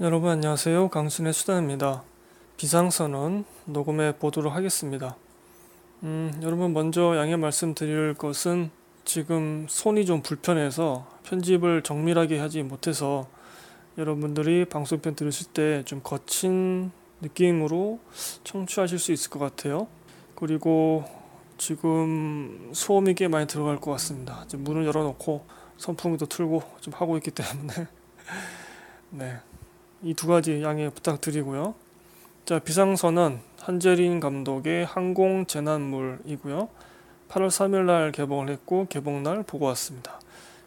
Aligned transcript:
여러분 0.00 0.30
안녕하세요. 0.30 0.88
강신의 0.88 1.34
수단입니다. 1.34 2.02
비상선언 2.56 3.44
녹음해 3.66 4.16
보도록 4.16 4.54
하겠습니다. 4.54 5.14
음, 6.04 6.40
여러분 6.42 6.72
먼저 6.72 7.18
양해 7.18 7.36
말씀드릴 7.36 8.14
것은 8.14 8.70
지금 9.04 9.66
손이 9.68 10.06
좀 10.06 10.22
불편해서 10.22 11.06
편집을 11.24 11.82
정밀하게 11.82 12.38
하지 12.38 12.62
못해서 12.62 13.28
여러분들이 13.98 14.64
방송편 14.64 15.16
들으실 15.16 15.48
때 15.52 15.82
좀 15.84 16.00
거친 16.02 16.92
느낌으로 17.20 18.00
청취하실 18.44 18.98
수 18.98 19.12
있을 19.12 19.28
것 19.28 19.38
같아요. 19.38 19.86
그리고 20.34 21.04
지금 21.58 22.70
소음이 22.72 23.12
꽤 23.12 23.28
많이 23.28 23.46
들어갈 23.46 23.78
것 23.78 23.90
같습니다. 23.90 24.44
이제 24.46 24.56
문을 24.56 24.86
열어놓고 24.86 25.44
선풍기도 25.76 26.24
틀고 26.24 26.62
좀 26.80 26.94
하고 26.94 27.18
있기 27.18 27.32
때문에 27.32 27.86
네. 29.10 29.40
이 30.02 30.14
두 30.14 30.26
가지 30.28 30.62
양해 30.62 30.88
부탁드리고요. 30.88 31.74
자, 32.46 32.58
비상선언 32.58 33.40
한재린 33.60 34.18
감독의 34.18 34.86
항공 34.86 35.44
재난물이고요. 35.44 36.68
8월 37.28 37.48
3일 37.48 37.84
날 37.84 38.10
개봉을 38.10 38.48
했고 38.48 38.86
개봉 38.88 39.22
날 39.22 39.42
보고 39.42 39.66
왔습니다. 39.66 40.18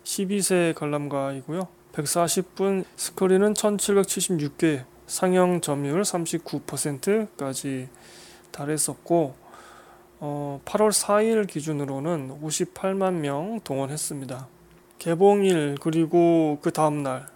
12세 0.04 0.76
관람가이고요. 0.76 1.68
140분 1.94 2.86
스크린은 2.96 3.54
1776개 3.54 4.86
상영 5.08 5.62
점유율 5.62 6.04
39%까지 6.04 7.90
달했었고 8.52 9.36
어, 10.20 10.62
8월 10.64 10.92
4일 10.92 11.48
기준으로는 11.48 12.40
58만 12.42 13.16
명 13.16 13.60
동원했습니다. 13.64 14.48
개봉일 15.00 15.78
그리고 15.82 16.60
그 16.62 16.72
다음 16.72 17.04
날 17.04 17.33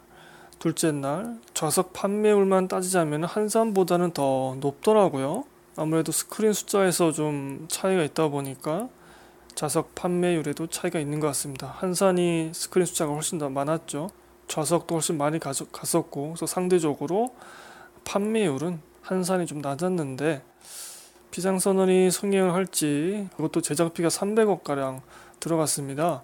둘째 0.60 0.92
날 0.92 1.40
좌석 1.54 1.94
판매율만 1.94 2.68
따지자면 2.68 3.26
한산보다는 3.26 4.12
더 4.12 4.58
높더라고요. 4.60 5.44
아무래도 5.76 6.12
스크린 6.12 6.54
숫자에서 6.54 7.12
좀 7.12 7.68
차이가 7.70 8.04
있다 8.04 8.30
보니까 8.30 8.90
좌석 9.54 9.94
판매율에도 9.94 10.68
차이가 10.68 11.00
있는 11.00 11.20
것 11.20 11.28
같습니다. 11.28 11.68
한산이 11.78 12.52
스크린 12.54 12.86
숫자가 12.88 13.14
훨씬 13.14 13.38
더 13.38 13.50
많았죠. 13.50 14.09
좌석도 14.48 14.96
훨씬 14.96 15.18
많이 15.18 15.40
갔었고 15.40 16.30
그래서 16.30 16.48
상대적으로 16.48 17.36
판매율은 18.06 18.80
한산이 19.02 19.46
좀 19.46 19.62
낮았는데 19.62 20.42
비상선언이 21.30 22.09
성행을 22.09 22.53
할지 22.53 23.28
그것도 23.36 23.62
제작비가 23.62 24.09
300억 24.09 24.64
가량 24.64 25.02
들어갔습니다. 25.40 26.24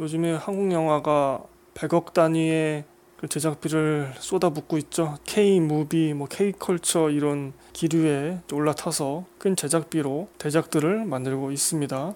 요즘에 0.00 0.34
한국 0.34 0.72
영화가 0.72 1.44
100억 1.74 2.12
단위의 2.12 2.84
그 3.18 3.26
제작비를 3.26 4.12
쏟아붓고 4.16 4.78
있죠. 4.78 5.18
K 5.24 5.58
무비, 5.58 6.14
뭐 6.14 6.28
K 6.28 6.52
컬처 6.52 7.10
이런 7.10 7.52
기류에 7.72 8.42
올라타서 8.52 9.24
큰 9.38 9.56
제작비로 9.56 10.28
대작들을 10.38 11.04
만들고 11.04 11.50
있습니다. 11.50 12.14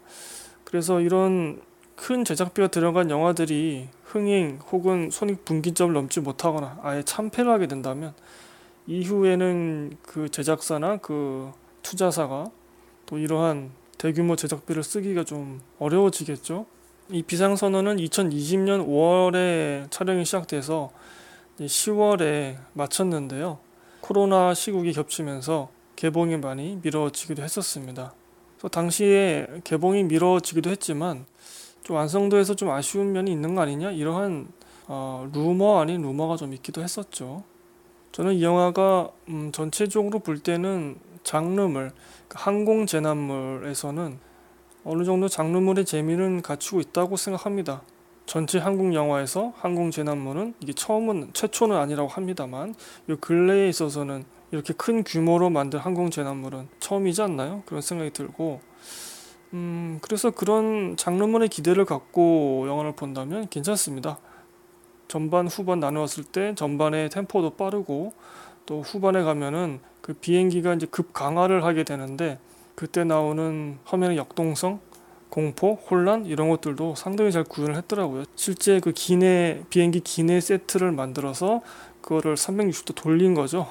그래서 0.63 1.01
이런 1.01 1.61
큰 1.97 2.25
제작비가 2.25 2.69
들어간 2.69 3.11
영화들이 3.11 3.89
흥행 4.05 4.61
혹은 4.71 5.11
손익분기점을 5.11 5.93
넘지 5.93 6.21
못하거나 6.21 6.79
아예 6.83 7.03
참패를 7.03 7.51
하게 7.51 7.67
된다면 7.67 8.15
이후에는 8.87 9.97
그 10.03 10.29
제작사나 10.29 10.99
그 10.99 11.51
투자사가 11.83 12.47
또 13.07 13.19
이러한 13.19 13.73
대규모 13.99 14.37
제작비를 14.37 14.85
쓰기가 14.85 15.25
좀 15.25 15.61
어려워지겠죠. 15.81 16.67
이 17.11 17.23
비상선언은 17.23 17.97
2020년 17.97 18.87
5월에 18.87 19.91
촬영이 19.91 20.25
시작돼서 20.25 20.91
10월에 21.59 22.57
마쳤는데요. 22.75 23.59
코로나 24.01 24.55
시국이 24.55 24.93
겹치면서 24.93 25.69
개봉이 25.97 26.37
많이 26.39 26.79
미뤄지기도 26.81 27.43
했었습니다. 27.43 28.15
그래서 28.57 28.69
당시에 28.69 29.47
개봉이 29.65 30.05
미뤄지기도 30.05 30.71
했지만 30.71 31.27
좀 31.83 31.97
완성도에서 31.97 32.55
좀 32.55 32.71
아쉬운 32.71 33.13
면이 33.13 33.31
있는 33.33 33.57
거 33.57 33.63
아니냐 33.63 33.91
이러한 33.91 34.49
어, 34.87 35.29
루머 35.33 35.81
아닌 35.81 36.03
루머가 36.03 36.37
좀 36.37 36.55
있기도 36.55 36.83
했었죠. 36.83 37.43
저는 38.13 38.35
이 38.35 38.45
영화가 38.45 39.11
음, 39.29 39.51
전체적으로 39.53 40.21
볼 40.21 40.39
때는 40.39 40.97
장르물, 41.25 41.93
그러니까 42.29 42.41
항공 42.45 42.87
재난물에서는 42.87 44.32
어느 44.85 45.05
정도 45.05 45.29
장르물의 45.29 45.85
재미는 45.85 46.43
갖추고 46.43 46.81
있다고 46.81 47.17
생각합니다. 47.17 47.83
전체 48.27 48.59
한국 48.59 48.95
영화에서 48.95 49.53
항공 49.57 49.91
재난물은 49.91 50.55
이게 50.61 50.73
처음은 50.73 51.31
최초는 51.33 51.77
아니라고 51.77 52.09
합니다만 52.09 52.75
이 53.09 53.15
근래에 53.15 53.69
있어서는 53.69 54.25
이렇게 54.51 54.73
큰 54.73 55.05
규모로 55.05 55.51
만든 55.51 55.79
항공 55.79 56.11
재난물은 56.11 56.69
처음이지 56.81 57.23
않나요? 57.23 57.63
그런 57.67 57.81
생각이 57.81 58.11
들고 58.13 58.61
음 59.55 59.99
그래서 60.03 60.31
그런 60.31 60.97
장르물의 60.97 61.49
기대를 61.49 61.85
갖고 61.85 62.65
영화를 62.69 62.93
본다면 62.93 63.49
괜찮습니다. 63.49 64.19
전반 65.09 65.47
후반 65.47 65.79
나누었을 65.79 66.25
때 66.25 66.55
전반의 66.55 67.11
템포도 67.11 67.51
빠르고 67.51 68.15
또 68.67 68.81
후반에 68.81 69.23
가면은 69.23 69.81
그 70.01 70.15
비행기가 70.15 70.75
이제 70.75 70.87
급 70.91 71.13
강화를 71.13 71.65
하게 71.65 71.85
되는데 71.85 72.39
그때 72.75 73.05
나오는 73.05 73.79
화면의 73.85 74.17
역동성, 74.17 74.81
공포, 75.29 75.75
혼란 75.75 76.27
이런 76.27 76.51
것들도 76.51 76.95
상당히 76.95 77.33
잘 77.33 77.45
구현을 77.45 77.77
했더라고요. 77.77 78.25
실제 78.37 78.81
그 78.81 78.93
기내 78.93 79.63
비행기 79.71 80.01
기내 80.01 80.41
세트를 80.41 80.93
만들어서 80.93 81.63
그거를 82.03 82.35
360도 82.35 82.95
돌린 82.95 83.35
거죠. 83.35 83.67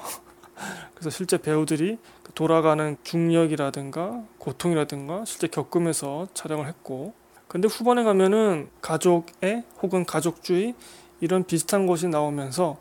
그래서 0.94 1.10
실제 1.10 1.38
배우들이 1.38 1.98
그 2.22 2.32
돌아가는 2.32 2.96
중력이라든가 3.02 4.22
고통이라든가 4.38 5.24
실제 5.24 5.46
겪으면서 5.46 6.28
촬영을 6.34 6.66
했고 6.66 7.14
근데 7.48 7.68
후반에 7.68 8.02
가면은 8.02 8.70
가족애 8.80 9.64
혹은 9.82 10.04
가족주의 10.04 10.74
이런 11.20 11.44
비슷한 11.44 11.86
것이 11.86 12.08
나오면서 12.08 12.78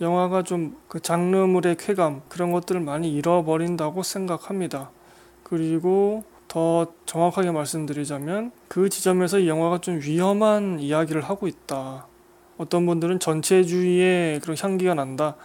영화가 0.00 0.42
좀 0.42 0.76
그 0.88 1.00
장르물의 1.00 1.76
쾌감 1.76 2.22
그런 2.28 2.50
것들을 2.50 2.80
많이 2.80 3.12
잃어버린다고 3.12 4.02
생각합니다. 4.02 4.90
그리고 5.48 6.24
더 6.46 6.86
정확하게 7.06 7.50
말씀드리자면 7.50 8.52
그 8.68 8.88
지점에서 8.88 9.38
이 9.38 9.48
영화가 9.48 9.80
좀 9.80 10.00
위험한 10.00 10.80
이야기를 10.80 11.22
하고 11.22 11.46
있다. 11.46 12.06
어떤 12.56 12.86
분들은 12.86 13.20
전체주의의 13.20 14.40
그런 14.40 14.56
향기가 14.58 14.94
난다. 14.94 15.36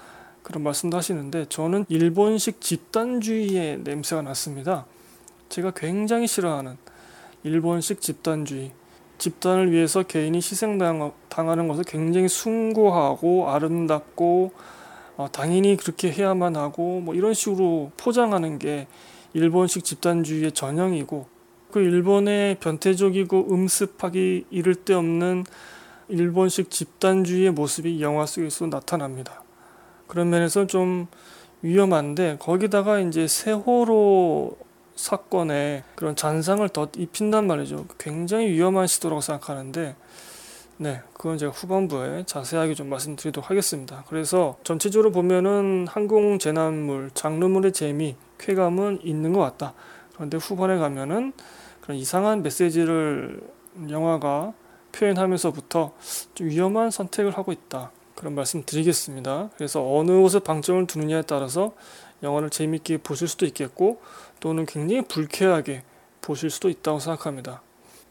그런 0.42 0.64
말씀도 0.64 0.98
하시는데 0.98 1.46
저는 1.50 1.86
일본식 1.90 2.60
집단주의의 2.62 3.80
냄새가 3.84 4.22
났습니다. 4.22 4.86
제가 5.50 5.72
굉장히 5.72 6.28
싫어하는 6.28 6.78
일본식 7.44 8.02
집단주의. 8.02 8.72
집단을 9.20 9.72
위해서 9.72 10.04
개인이 10.04 10.36
희생당하는 10.36 11.68
것을 11.68 11.84
굉장히 11.86 12.28
숭고하고 12.28 13.50
아름답고 13.50 14.52
어, 15.16 15.28
당연히 15.32 15.78
그렇게 15.78 16.12
해야만 16.12 16.56
하고 16.58 17.00
뭐 17.00 17.14
이런 17.14 17.34
식으로 17.34 17.92
포장하는 17.96 18.60
게 18.60 18.88
일본식 19.34 19.84
집단주의의 19.84 20.52
전형이고 20.52 21.28
그 21.72 21.80
일본의 21.80 22.56
변태적이고 22.60 23.48
음습하기 23.52 24.46
이를 24.52 24.76
데 24.76 24.94
없는 24.94 25.44
일본식 26.08 26.70
집단주의의 26.70 27.52
모습이 27.52 28.02
영화 28.02 28.26
속에서 28.26 28.68
나타납니다. 28.68 29.42
그런 30.08 30.30
면에서 30.30 30.68
좀 30.68 31.08
위험한데 31.64 32.38
거기다가 32.40 33.00
이제 33.00 33.28
세호로 33.28 34.58
사건에 34.96 35.84
그런 35.96 36.16
잔상을 36.16 36.68
더 36.70 36.90
입힌단 36.96 37.48
말이죠. 37.48 37.86
굉장히 37.98 38.52
위험한 38.52 38.86
시도라고 38.86 39.22
생각하는데 39.22 39.96
네, 40.78 41.02
그건 41.14 41.38
제가 41.38 41.52
후반부에 41.52 42.26
자세하게 42.26 42.74
좀 42.74 42.90
말씀드리도록 42.90 43.50
하겠습니다. 43.50 44.04
그래서 44.08 44.58
전체적으로 44.64 45.12
보면은 45.12 45.88
항공 45.88 46.40
재난물, 46.40 47.12
장르물의 47.14 47.72
재미, 47.72 48.16
쾌감은 48.44 49.00
있는 49.04 49.34
것 49.34 49.40
같다. 49.40 49.74
그런데 50.14 50.38
후반에 50.38 50.78
가면은 50.78 51.34
그런 51.82 51.98
이상한 51.98 52.44
메시지를 52.44 53.42
영화가 53.90 54.54
표현하면서부터 54.92 55.94
좀 56.36 56.48
위험한 56.48 56.92
선택을 56.92 57.32
하고 57.32 57.52
있다. 57.52 57.92
그런 58.16 58.36
말씀 58.36 58.64
드리겠습니다. 58.66 59.50
그래서 59.56 59.84
어느 59.96 60.12
곳에 60.12 60.40
방점을 60.40 60.86
두느냐에 60.88 61.24
따라서 61.24 61.74
영화를 62.22 62.50
재밌게 62.50 62.98
보실 62.98 63.28
수도 63.28 63.46
있겠고 63.46 64.00
또는 64.40 64.66
굉장히 64.66 65.02
불쾌하게 65.02 65.84
보실 66.22 66.50
수도 66.50 66.70
있다고 66.70 67.00
생각합니다. 67.00 67.62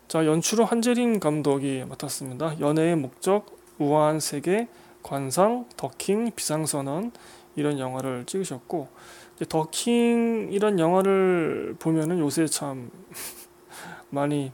자, 0.08 0.26
연출은 0.26 0.64
한재린 0.64 1.20
감독이 1.20 1.84
맡았습니다. 1.88 2.60
연애의 2.60 2.96
목적, 2.96 3.56
우아한 3.78 4.20
세계, 4.20 4.68
관상, 5.02 5.66
더킹, 5.76 6.32
비상선언 6.36 7.12
이런 7.56 7.78
영화를 7.78 8.24
찍으셨고 8.26 8.88
더킹 9.48 10.48
이런 10.52 10.78
영화를 10.78 11.76
보면은 11.78 12.18
요새 12.18 12.46
참 12.46 12.90
많이 14.10 14.52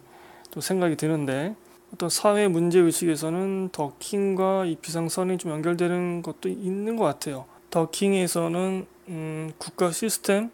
또 0.51 0.61
생각이 0.61 0.97
드는데 0.97 1.55
어떤 1.93 2.09
사회 2.09 2.49
문제 2.49 2.79
의식에서는 2.79 3.71
더킹과 3.73 4.67
이 4.67 4.77
비상선이 4.77 5.39
좀 5.39 5.53
연결되는 5.53 6.23
것도 6.23 6.49
있는 6.49 6.97
것 6.97 7.05
같아요. 7.05 7.47
더킹에서는 7.71 8.87
음, 9.09 9.51
국가 9.59 9.91
시스템 9.91 10.51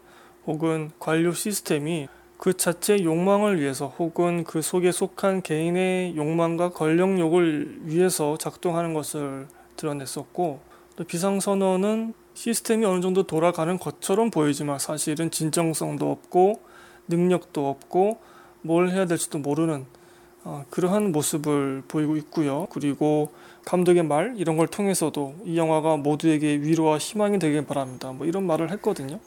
혹은 0.47 0.91
관료 0.99 1.33
시스템이 1.33 2.07
그 2.37 2.53
자체 2.53 3.03
욕망을 3.03 3.59
위해서 3.59 3.87
혹은 3.87 4.43
그 4.43 4.61
속에 4.61 4.91
속한 4.91 5.41
개인의 5.41 6.15
욕망과 6.15 6.69
권력욕을 6.69 7.79
위해서 7.83 8.37
작동하는 8.37 8.93
것을 8.93 9.47
드러냈었고 9.77 10.59
또 10.95 11.03
비상선언은 11.03 12.13
시스템이 12.35 12.85
어느 12.85 13.01
정도 13.01 13.23
돌아가는 13.23 13.79
것처럼 13.79 14.29
보이지만 14.29 14.77
사실은 14.77 15.31
진정성도 15.31 16.11
없고 16.11 16.59
능력도 17.07 17.67
없고 17.67 18.19
뭘 18.61 18.89
해야 18.89 19.05
될지도 19.05 19.39
모르는 19.39 19.85
어, 20.43 20.63
그러한 20.69 21.11
모습을 21.11 21.83
보이고 21.87 22.17
있고요. 22.17 22.67
그리고 22.69 23.31
감독의 23.65 24.03
말 24.03 24.35
이런 24.37 24.57
걸 24.57 24.67
통해서도 24.67 25.35
이 25.45 25.57
영화가 25.57 25.97
모두에게 25.97 26.57
위로와 26.57 26.99
희망이 26.99 27.39
되길 27.39 27.65
바랍니다. 27.65 28.11
뭐 28.11 28.27
이런 28.27 28.45
말을 28.45 28.69
했거든요. 28.73 29.19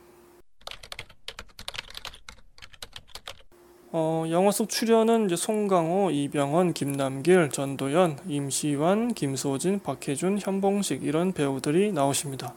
어, 3.90 4.24
영화 4.30 4.50
속 4.50 4.68
출연은 4.68 5.26
이제 5.26 5.34
송강호, 5.34 6.10
이병헌, 6.10 6.74
김남길, 6.74 7.48
전도연, 7.50 8.18
임시완, 8.28 9.14
김소진, 9.14 9.80
박해준, 9.80 10.38
현봉식 10.38 11.02
이런 11.02 11.32
배우들이 11.32 11.92
나오십니다. 11.92 12.54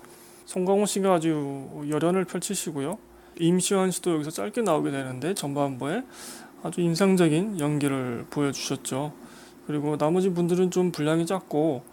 송강호 0.52 0.86
씨가 0.86 1.14
아주 1.14 1.70
열연을 1.90 2.26
펼치시고요. 2.26 2.98
임시완 3.40 3.90
씨도 3.92 4.16
여기서 4.16 4.32
짧게 4.32 4.64
나오게 4.64 4.92
되는데 4.92 5.34
전반부에 5.34 6.04
아주 6.62 6.82
인상적인 6.82 7.62
연기를 7.62 8.26
보여주셨죠. 8.30 9.14
그리고 9.66 9.98
나머지 9.98 10.30
분들은 10.30 10.70
좀 10.72 10.92
분량이 10.92 11.26
작고 11.26 11.84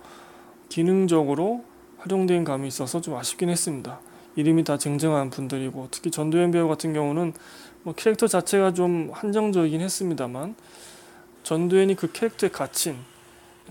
기능적으로 0.68 1.62
활용된 1.98 2.42
감이 2.42 2.66
있어서 2.66 3.00
좀 3.00 3.14
아쉽긴 3.14 3.48
했습니다. 3.48 4.00
이름이 4.34 4.64
다 4.64 4.76
쟁쟁한 4.76 5.30
분들이고 5.30 5.86
특히 5.92 6.10
전도연 6.10 6.50
배우 6.50 6.66
같은 6.66 6.92
경우는 6.92 7.34
뭐 7.84 7.94
캐릭터 7.94 8.26
자체가 8.26 8.74
좀 8.74 9.10
한정적이긴 9.12 9.80
했습니다만 9.82 10.56
전도연이 11.44 11.94
그 11.94 12.10
캐릭터에 12.10 12.48
갇힌 12.48 12.96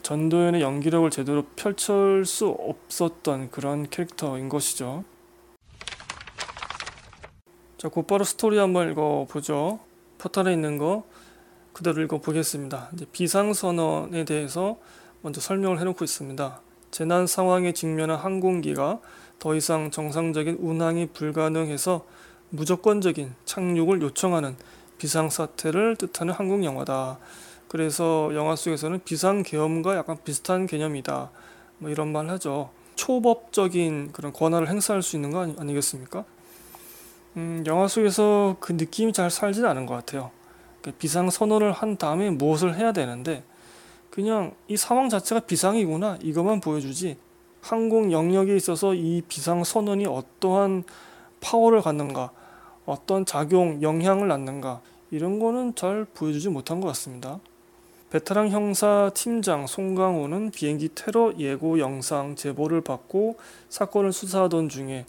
전도연의 0.01 0.61
연기력을 0.61 1.09
제대로 1.09 1.43
펼칠 1.55 2.23
수 2.25 2.47
없었던 2.47 3.51
그런 3.51 3.89
캐릭터인 3.89 4.49
것이죠. 4.49 5.03
자, 7.77 7.89
곧바로 7.89 8.23
스토리 8.23 8.57
한번 8.57 8.89
읽어보죠. 8.91 9.79
포털에 10.17 10.51
있는 10.53 10.77
거 10.77 11.03
그대로 11.73 12.01
읽어보겠습니다. 12.01 12.89
이제 12.93 13.05
비상선언에 13.11 14.25
대해서 14.25 14.77
먼저 15.21 15.39
설명을 15.39 15.79
해놓고 15.79 16.03
있습니다. 16.03 16.61
재난 16.89 17.27
상황에 17.27 17.73
직면한 17.73 18.17
항공기가 18.17 18.99
더 19.39 19.55
이상 19.55 19.91
정상적인 19.91 20.57
운항이 20.59 21.07
불가능해서 21.07 22.05
무조건적인 22.49 23.35
착륙을 23.45 24.01
요청하는 24.01 24.55
비상사태를 24.97 25.97
뜻하는 25.97 26.33
한국 26.33 26.63
영화다. 26.63 27.19
그래서 27.67 28.31
영화 28.33 28.55
속에서는 28.55 29.01
비상계엄과 29.03 29.95
약간 29.95 30.17
비슷한 30.23 30.67
개념이다. 30.67 31.31
뭐 31.79 31.89
이런 31.89 32.11
말 32.11 32.29
하죠. 32.29 32.69
초법적인 32.95 34.11
그런 34.11 34.33
권한을 34.33 34.69
행사할 34.69 35.01
수 35.03 35.15
있는 35.15 35.31
거 35.31 35.41
아니, 35.41 35.55
아니겠습니까? 35.57 36.25
음, 37.35 37.63
영화 37.67 37.87
속에서 37.87 38.55
그 38.59 38.73
느낌이 38.73 39.13
잘 39.13 39.29
살진 39.29 39.65
않은 39.65 39.85
것 39.85 39.93
같아요. 39.93 40.31
그러니까 40.81 40.99
비상 40.99 41.29
선언을 41.29 41.71
한 41.71 41.97
다음에 41.97 42.29
무엇을 42.31 42.75
해야 42.75 42.91
되는데 42.91 43.43
그냥 44.09 44.53
이 44.67 44.75
상황 44.75 45.09
자체가 45.09 45.41
비상이구나 45.41 46.17
이것만 46.23 46.61
보여주지 46.61 47.17
항공 47.61 48.11
영역에 48.11 48.55
있어서 48.55 48.95
이 48.95 49.21
비상 49.27 49.63
선언이 49.63 50.07
어떠한 50.07 50.85
파워를 51.41 51.81
갖는가, 51.81 52.31
어떤 52.85 53.25
작용, 53.25 53.81
영향을 53.81 54.27
낳는가 54.27 54.81
이런 55.11 55.39
거는 55.39 55.75
잘 55.75 56.05
보여주지 56.05 56.49
못한 56.49 56.81
것 56.81 56.87
같습니다. 56.87 57.39
베테랑 58.09 58.49
형사 58.49 59.11
팀장 59.13 59.67
송강호는 59.67 60.51
비행기 60.51 60.89
테러 60.95 61.33
예고 61.37 61.77
영상 61.79 62.37
제보를 62.37 62.79
받고 62.79 63.35
사건을 63.67 64.13
수사하던 64.13 64.69
중에 64.69 65.05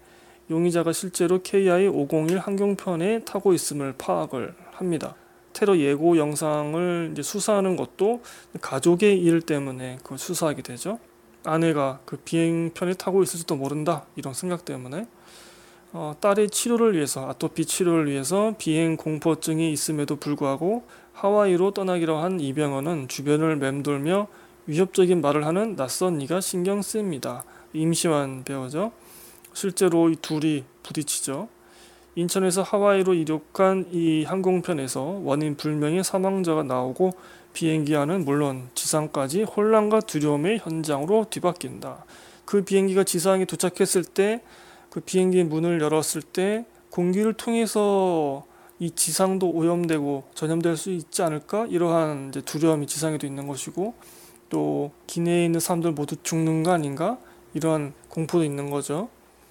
용의자가 0.51 0.93
실제로 0.93 1.39
KI-501 1.39 2.41
항공편에 2.41 3.21
타고 3.21 3.53
있음을 3.53 3.95
파악을 3.97 4.55
합니다. 4.73 5.15
테러 5.53 5.77
예고 5.77 6.17
영상을 6.17 7.11
이제 7.13 7.23
수사하는 7.23 7.77
것도 7.77 8.23
가족의 8.61 9.21
일 9.23 9.43
때문에 9.43 9.99
그 10.03 10.17
수사하게 10.17 10.63
되죠. 10.63 10.99
아내가 11.45 12.01
그 12.05 12.17
비행편에 12.17 12.95
타고 12.95 13.23
있을지도 13.23 13.55
모른다 13.55 14.07
이런 14.17 14.35
생각 14.35 14.65
때문에 14.65 15.07
어, 15.93 16.15
딸의 16.21 16.51
치료를 16.51 16.95
위해서 16.95 17.29
아토피 17.29 17.65
치료를 17.65 18.11
위해서 18.11 18.55
비행 18.59 18.97
공포증이 18.97 19.73
있음에도 19.73 20.17
불구하고 20.17 20.85
하와이로 21.19 21.73
떠나기로 21.73 22.17
한 22.17 22.41
이병헌은 22.41 23.09
주변을 23.09 23.57
맴돌며 23.57 24.29
위협적인 24.67 25.21
말을 25.21 25.47
하는 25.47 25.77
낯선 25.77 26.21
이가 26.21 26.41
신경 26.41 26.83
쓰입니다. 26.83 27.45
임시완 27.73 28.45
배우죠. 28.45 28.93
실제로 29.53 30.09
이 30.11 30.17
둘이 30.17 30.65
부딪히죠. 30.83 31.49
인천에서 32.15 32.63
하와이로 32.63 33.15
이륙한 33.15 33.89
이 33.93 34.25
항공편에서 34.25 35.21
원인 35.25 35.57
불명의 35.57 36.05
사망자가 36.05 36.63
나오고 36.63 37.13
비행기 37.53 37.97
안은 37.97 38.25
물론 38.25 38.69
지상까지 38.75 39.45
혼란과 39.45 40.01
두려움의 40.01 40.59
현장으로 40.59 41.27
뒤바뀐다. 41.31 42.05
그 42.45 42.63
비행기가 42.63 43.05
지상에 43.05 43.45
도착했을 43.45 44.05
때 44.05 44.43
그 44.91 45.01
비행기 45.01 45.45
문을 45.45 45.81
열었을 45.81 46.23
때 46.23 46.65
공기를 46.91 47.35
통해서 47.35 48.45
이 48.81 48.91
지상도 48.93 49.51
오염되고 49.51 50.25
전염될 50.35 50.77
수 50.77 50.91
있지 50.91 51.23
않을까 51.23 51.67
이러한 51.67 52.29
이제 52.29 52.41
두려움이 52.41 52.87
지상에도 52.87 53.27
있는 53.27 53.49
것이고 53.49 53.95
또 54.51 54.93
기내에 55.07 55.45
있는 55.45 55.61
사람들 55.61 55.93
모두 55.93 56.17
죽는 56.23 56.63
거 56.63 56.73
아닌가 56.73 57.19
이러한 57.55 57.93
공포도 58.09 58.45
있는 58.45 58.71
거죠. 58.71 59.09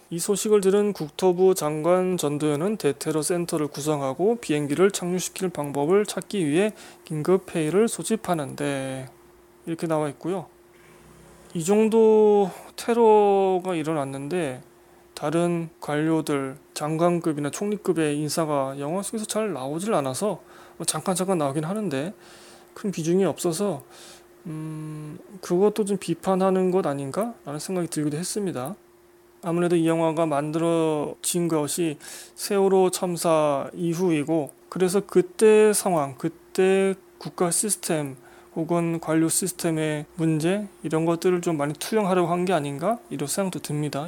이 0.09 0.19
소식을 0.19 0.61
들은 0.61 0.93
국토부 0.93 1.53
장관 1.53 2.15
전도연은 2.15 2.77
대테러 2.77 3.21
센터를 3.21 3.67
구성하고 3.67 4.37
비행기를 4.37 4.91
착륙시킬 4.91 5.49
방법을 5.49 6.05
찾기 6.05 6.47
위해 6.47 6.71
긴급 7.03 7.53
회의를 7.53 7.89
소집하는데 7.89 9.09
이렇게 9.65 9.87
나와 9.87 10.07
있고요. 10.09 10.47
이 11.53 11.65
정도 11.65 12.49
테러가 12.77 13.75
일어났는데 13.75 14.61
다른 15.17 15.69
관료들 15.81 16.57
장관급이나 16.75 17.49
총리급의 17.49 18.19
인사가 18.19 18.75
영화 18.77 19.01
속에서 19.01 19.25
잘 19.25 19.51
나오질 19.51 19.95
않아서 19.95 20.43
뭐 20.77 20.85
잠깐 20.85 21.15
잠깐 21.15 21.39
나오긴 21.39 21.63
하는데 21.63 22.13
큰 22.75 22.91
비중이 22.91 23.25
없어서 23.25 23.81
음 24.45 25.17
그것도 25.41 25.85
좀 25.85 25.97
비판하는 25.97 26.69
것 26.69 26.85
아닌가라는 26.85 27.57
생각이 27.57 27.87
들기도 27.87 28.15
했습니다. 28.15 28.75
아무래도 29.41 29.75
이 29.75 29.87
영화가 29.87 30.27
만들어진 30.27 31.47
것이 31.47 31.97
세월호 32.35 32.91
참사 32.91 33.71
이후이고 33.73 34.51
그래서 34.69 34.99
그때 34.99 35.73
상황, 35.73 36.13
그때 36.19 36.93
국가 37.17 37.49
시스템 37.49 38.17
혹은 38.55 38.99
관료 38.99 39.29
시스템의 39.29 40.05
문제 40.15 40.67
이런 40.83 41.05
것들을 41.05 41.41
좀 41.41 41.57
많이 41.57 41.73
투영하려고 41.73 42.27
한 42.27 42.45
게 42.45 42.53
아닌가 42.53 42.99
이런 43.09 43.27
생각도 43.27 43.59
듭니다. 43.61 44.07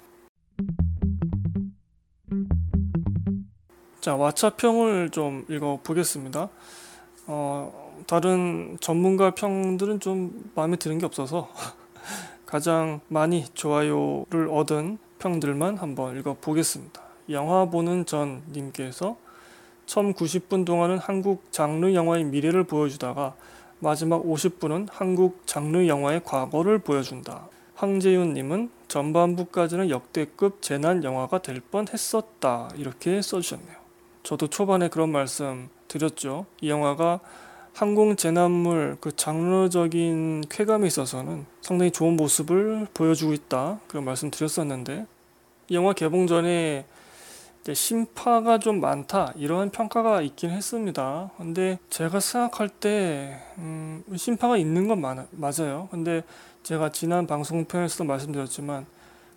자, 4.02 4.16
와차평을 4.16 5.10
좀 5.10 5.44
읽어보겠습니다. 5.50 6.48
어, 7.28 8.04
다른 8.08 8.78
전문가 8.80 9.32
평들은 9.32 10.00
좀 10.00 10.52
마음에 10.56 10.78
드는 10.78 11.00
게 11.00 11.06
없어서 11.06 11.50
가장 12.46 13.02
많이 13.10 13.44
좋아요를 13.54 14.48
얻은 14.50 15.00
평들만 15.20 15.78
한번 15.78 16.18
읽어보겠습니다. 16.18 17.02
영화 17.32 17.66
보는 17.66 18.06
전 18.06 18.42
님께서 18.52 19.18
처음 19.86 20.14
90분 20.14 20.66
동안은 20.66 20.98
한국 20.98 21.52
장르 21.52 21.94
영화의 21.94 22.24
미래를 22.24 22.64
보여주다가 22.64 23.36
마지막 23.80 24.24
50분은 24.24 24.88
한국 24.92 25.46
장르 25.46 25.88
영화의 25.88 26.22
과거를 26.24 26.80
보여준다. 26.80 27.50
황재윤 27.76 28.34
님은 28.34 28.72
전반부까지는 28.88 29.90
역대급 29.90 30.62
재난 30.62 31.04
영화가 31.04 31.42
될 31.42 31.60
뻔 31.60 31.86
했었다. 31.92 32.70
이렇게 32.76 33.22
써주셨네요. 33.22 33.79
저도 34.24 34.48
초반에 34.48 34.90
그런 34.90 35.12
말씀 35.12 35.70
드렸죠. 35.88 36.46
이 36.62 36.70
영화가 36.70 37.20
항공 37.74 38.16
재난물 38.16 38.98
그 39.00 39.16
장르적인 39.16 40.44
쾌감에 40.50 40.88
있어서는 40.88 41.46
상당히 41.62 41.92
좋은 41.92 42.16
모습을 42.16 42.88
보여주고 42.94 43.34
있다 43.34 43.80
그런 43.88 44.04
말씀 44.04 44.30
드렸었는데 44.30 45.06
영화 45.72 45.94
개봉 45.94 46.28
전에 46.28 46.86
심파가 47.72 48.58
좀 48.58 48.80
많다 48.80 49.34
이런 49.36 49.70
평가가 49.70 50.22
있긴 50.22 50.50
했습니다. 50.50 51.32
근데 51.38 51.78
제가 51.90 52.20
생각할 52.20 52.70
때 52.70 53.40
음, 53.58 54.04
심파가 54.16 54.58
있는 54.58 54.88
건 54.88 55.02
맞, 55.02 55.28
맞아요. 55.32 55.88
근데 55.92 56.24
제가 56.64 56.92
지난 56.92 57.28
방송 57.28 57.66
편에서도 57.66 58.04
말씀드렸지만 58.06 58.86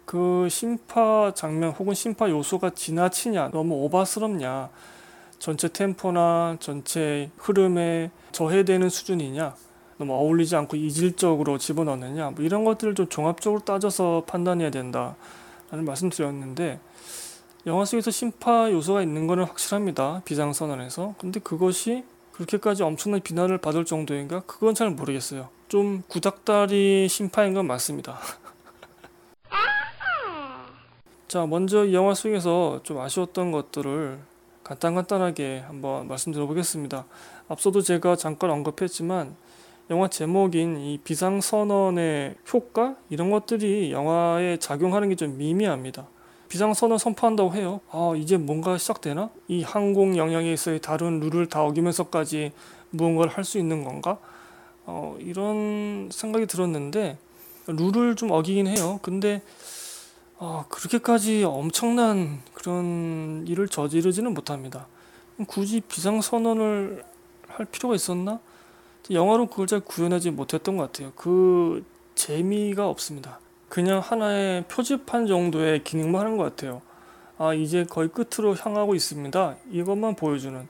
그 0.05 0.49
심파 0.51 1.33
장면 1.35 1.71
혹은 1.71 1.95
심파 1.95 2.31
요소가 2.31 2.71
지나치냐 2.71 3.51
너무 3.51 3.75
오바스럽냐 3.85 4.71
전체 5.39 5.69
템포나 5.69 6.57
전체 6.61 7.31
흐름에 7.39 8.11
저해되는 8.33 8.89
수준이냐 8.89 9.55
너무 9.99 10.15
어울리지 10.15 10.57
않고 10.57 10.77
이질적으로 10.77 11.59
집어넣느냐 11.59 12.31
뭐 12.31 12.45
이런 12.45 12.65
것들을 12.65 12.95
좀 12.95 13.09
종합적으로 13.09 13.61
따져서 13.61 14.25
판단해야 14.27 14.71
된다라는 14.71 15.85
말씀드렸는데 15.85 16.81
영화 17.67 17.85
속에서 17.85 18.11
심파 18.11 18.73
요소가 18.73 19.03
있는 19.03 19.29
것은 19.29 19.45
확실합니다 19.45 20.23
비상선언에서. 20.25 21.15
근데 21.19 21.39
그것이 21.39 22.05
그렇게까지 22.33 22.83
엄청난 22.83 23.21
비난을 23.21 23.59
받을 23.59 23.85
정도인가? 23.85 24.43
그건 24.47 24.75
잘 24.75 24.91
모르겠어요. 24.91 25.49
좀 25.69 26.03
구닥다리 26.09 27.09
심파인 27.09 27.55
건 27.55 27.67
맞습니다 27.67 28.19
자 31.33 31.47
먼저 31.47 31.87
이 31.87 31.95
영화 31.95 32.13
속에서 32.13 32.81
좀 32.83 32.99
아쉬웠던 33.01 33.53
것들을 33.53 34.19
간단간단하게 34.65 35.61
한번 35.67 36.07
말씀드려 36.07 36.45
보겠습니다 36.45 37.07
앞서도 37.49 37.81
제가 37.81 38.17
잠깐 38.17 38.51
언급했지만 38.51 39.35
영화 39.89 40.09
제목인 40.09 40.79
이 40.79 40.99
비상선언의 40.99 42.35
효과 42.53 42.97
이런 43.09 43.31
것들이 43.31 43.93
영화에 43.93 44.59
작용하는 44.59 45.09
게 45.09 45.15
좀 45.15 45.39
미미합니다. 45.39 46.07
비상선언 46.51 46.99
선포한다고 46.99 47.55
해요. 47.55 47.81
아 47.91 48.13
이제 48.15 48.37
뭔가 48.37 48.77
시작되나? 48.77 49.31
이 49.49 49.63
항공 49.63 50.19
영역에서의 50.19 50.83
다른 50.83 51.19
룰을 51.19 51.47
다 51.47 51.65
어기면서까지 51.65 52.53
무언가를 52.91 53.33
할 53.33 53.45
수 53.45 53.57
있는 53.57 53.85
건가? 53.85 54.19
어, 54.85 55.17
이런 55.19 56.11
생각이 56.13 56.45
들었는데 56.45 57.17
룰을 57.69 58.17
좀 58.17 58.33
어기긴 58.33 58.67
해요. 58.67 59.01
근데 59.01 59.41
어, 60.45 60.65
그렇게까지 60.69 61.45
엄청난 61.45 62.41
그런 62.53 63.45
일을 63.47 63.69
저지르지는 63.69 64.35
못합니다. 64.35 64.89
굳이 65.47 65.81
비상선언을 65.81 67.05
할 67.47 67.67
필요가 67.67 67.95
있었나? 67.95 68.41
영화로 69.09 69.47
그걸 69.47 69.69
잘 69.69 69.79
구현하지 69.79 70.33
못했던 70.33 70.77
것 70.77 70.91
같아요. 70.91 71.13
그 71.15 71.85
재미가 72.17 72.89
없습니다. 72.89 73.39
그냥 73.69 74.01
하나의 74.01 74.65
표지판 74.67 75.29
정도의 75.29 75.85
기능만 75.85 76.23
하는 76.23 76.37
것 76.37 76.43
같아요. 76.43 76.83
아, 77.39 77.55
이제 77.55 77.85
거의 77.85 78.09
끝으로 78.09 78.57
향하고 78.57 78.97
있습니다. 78.97 79.55
이것만 79.71 80.17
보여주는. 80.17 80.69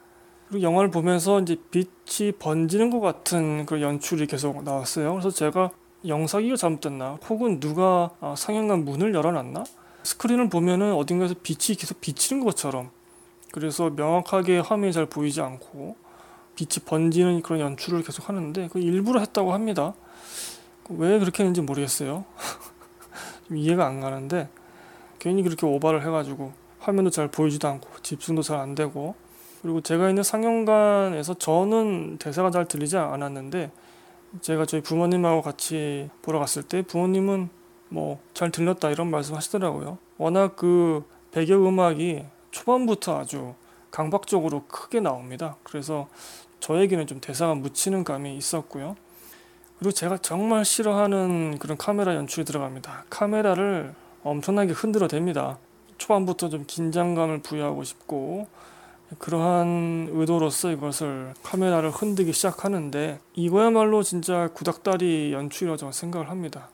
그리고 0.48 0.62
영화를 0.62 0.90
보면서 0.90 1.40
이제 1.40 1.56
빛이 1.70 2.32
번지는 2.32 2.90
것 2.90 3.00
같은 3.00 3.64
그 3.64 3.80
연출이 3.80 4.26
계속 4.26 4.62
나왔어요. 4.64 5.12
그래서 5.12 5.30
제가 5.30 5.70
영상이가 6.06 6.56
잘못됐나? 6.56 7.18
혹은 7.28 7.60
누가 7.60 8.10
아, 8.20 8.34
상영관 8.36 8.84
문을 8.84 9.14
열어놨나? 9.14 9.64
스크린을 10.02 10.48
보면은 10.48 10.94
어딘가에서 10.94 11.34
빛이 11.42 11.76
계속 11.76 12.00
비치는 12.00 12.44
것처럼 12.44 12.90
그래서 13.52 13.90
명확하게 13.90 14.58
화면이 14.58 14.92
잘 14.92 15.06
보이지 15.06 15.40
않고 15.40 15.96
빛이 16.56 16.84
번지는 16.84 17.42
그런 17.42 17.60
연출을 17.60 18.02
계속 18.02 18.28
하는데 18.28 18.68
그 18.72 18.78
일부러 18.78 19.20
했다고 19.20 19.52
합니다. 19.52 19.94
왜 20.88 21.18
그렇게 21.18 21.42
했는지 21.44 21.60
모르겠어요. 21.60 22.24
좀 23.46 23.56
이해가 23.56 23.86
안 23.86 24.00
가는데 24.00 24.48
괜히 25.18 25.42
그렇게 25.42 25.66
오바를 25.66 26.04
해가지고 26.04 26.52
화면도 26.80 27.10
잘 27.10 27.28
보이지도 27.28 27.68
않고 27.68 27.88
집중도 28.02 28.42
잘 28.42 28.58
안 28.58 28.74
되고 28.74 29.14
그리고 29.62 29.80
제가 29.80 30.08
있는 30.08 30.24
상영관에서 30.24 31.34
저는 31.34 32.18
대사가 32.18 32.50
잘 32.50 32.66
들리지 32.66 32.96
않았는데 32.96 33.70
제가 34.40 34.66
저희 34.66 34.80
부모님하고 34.80 35.42
같이 35.42 36.08
보러 36.22 36.38
갔을 36.38 36.62
때 36.62 36.82
부모님은 36.82 37.50
뭐 37.88 38.18
잘 38.42 38.50
들렸다 38.50 38.90
이런 38.90 39.08
말씀 39.08 39.36
하시더라고요. 39.36 39.98
워낙 40.18 40.56
그 40.56 41.04
배경음악이 41.30 42.24
초반부터 42.50 43.20
아주 43.20 43.54
강박적으로 43.92 44.64
크게 44.66 44.98
나옵니다. 44.98 45.56
그래서 45.62 46.08
저에게는 46.58 47.06
좀 47.06 47.20
대사가 47.20 47.54
묻히는 47.54 48.02
감이 48.02 48.36
있었고요. 48.36 48.96
그리고 49.78 49.92
제가 49.92 50.18
정말 50.18 50.64
싫어하는 50.64 51.58
그런 51.60 51.76
카메라 51.76 52.16
연출이 52.16 52.44
들어갑니다. 52.44 53.04
카메라를 53.10 53.94
엄청나게 54.24 54.72
흔들어 54.72 55.06
댑니다. 55.06 55.58
초반부터 55.98 56.48
좀 56.48 56.64
긴장감을 56.66 57.42
부여하고 57.42 57.84
싶고 57.84 58.48
그러한 59.18 60.08
의도로서 60.12 60.70
이것을 60.70 61.34
카메라를 61.42 61.90
흔들기 61.90 62.32
시작하는데 62.32 63.18
이거야말로 63.34 64.02
진짜 64.02 64.48
구닥다리 64.54 65.32
연출이라고 65.32 65.76
저는 65.76 65.92
생각을 65.92 66.30
합니다. 66.30 66.70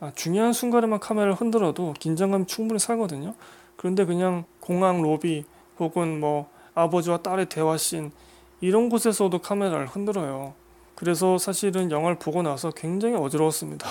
아, 0.00 0.12
중요한 0.14 0.52
순간에만 0.52 1.00
카메라를 1.00 1.34
흔들어도 1.34 1.94
긴장감이 1.98 2.46
충분히 2.46 2.78
살거든요. 2.78 3.34
그런데 3.76 4.04
그냥 4.04 4.44
공항 4.60 5.02
로비 5.02 5.44
혹은 5.78 6.20
뭐 6.20 6.48
아버지와 6.74 7.18
딸의 7.18 7.48
대화씬 7.48 8.12
이런 8.60 8.88
곳에서도 8.88 9.36
카메라를 9.38 9.86
흔들어요. 9.86 10.54
그래서 10.94 11.38
사실은 11.38 11.90
영화를 11.90 12.18
보고 12.18 12.42
나서 12.42 12.70
굉장히 12.70 13.16
어지러웠습니다. 13.16 13.88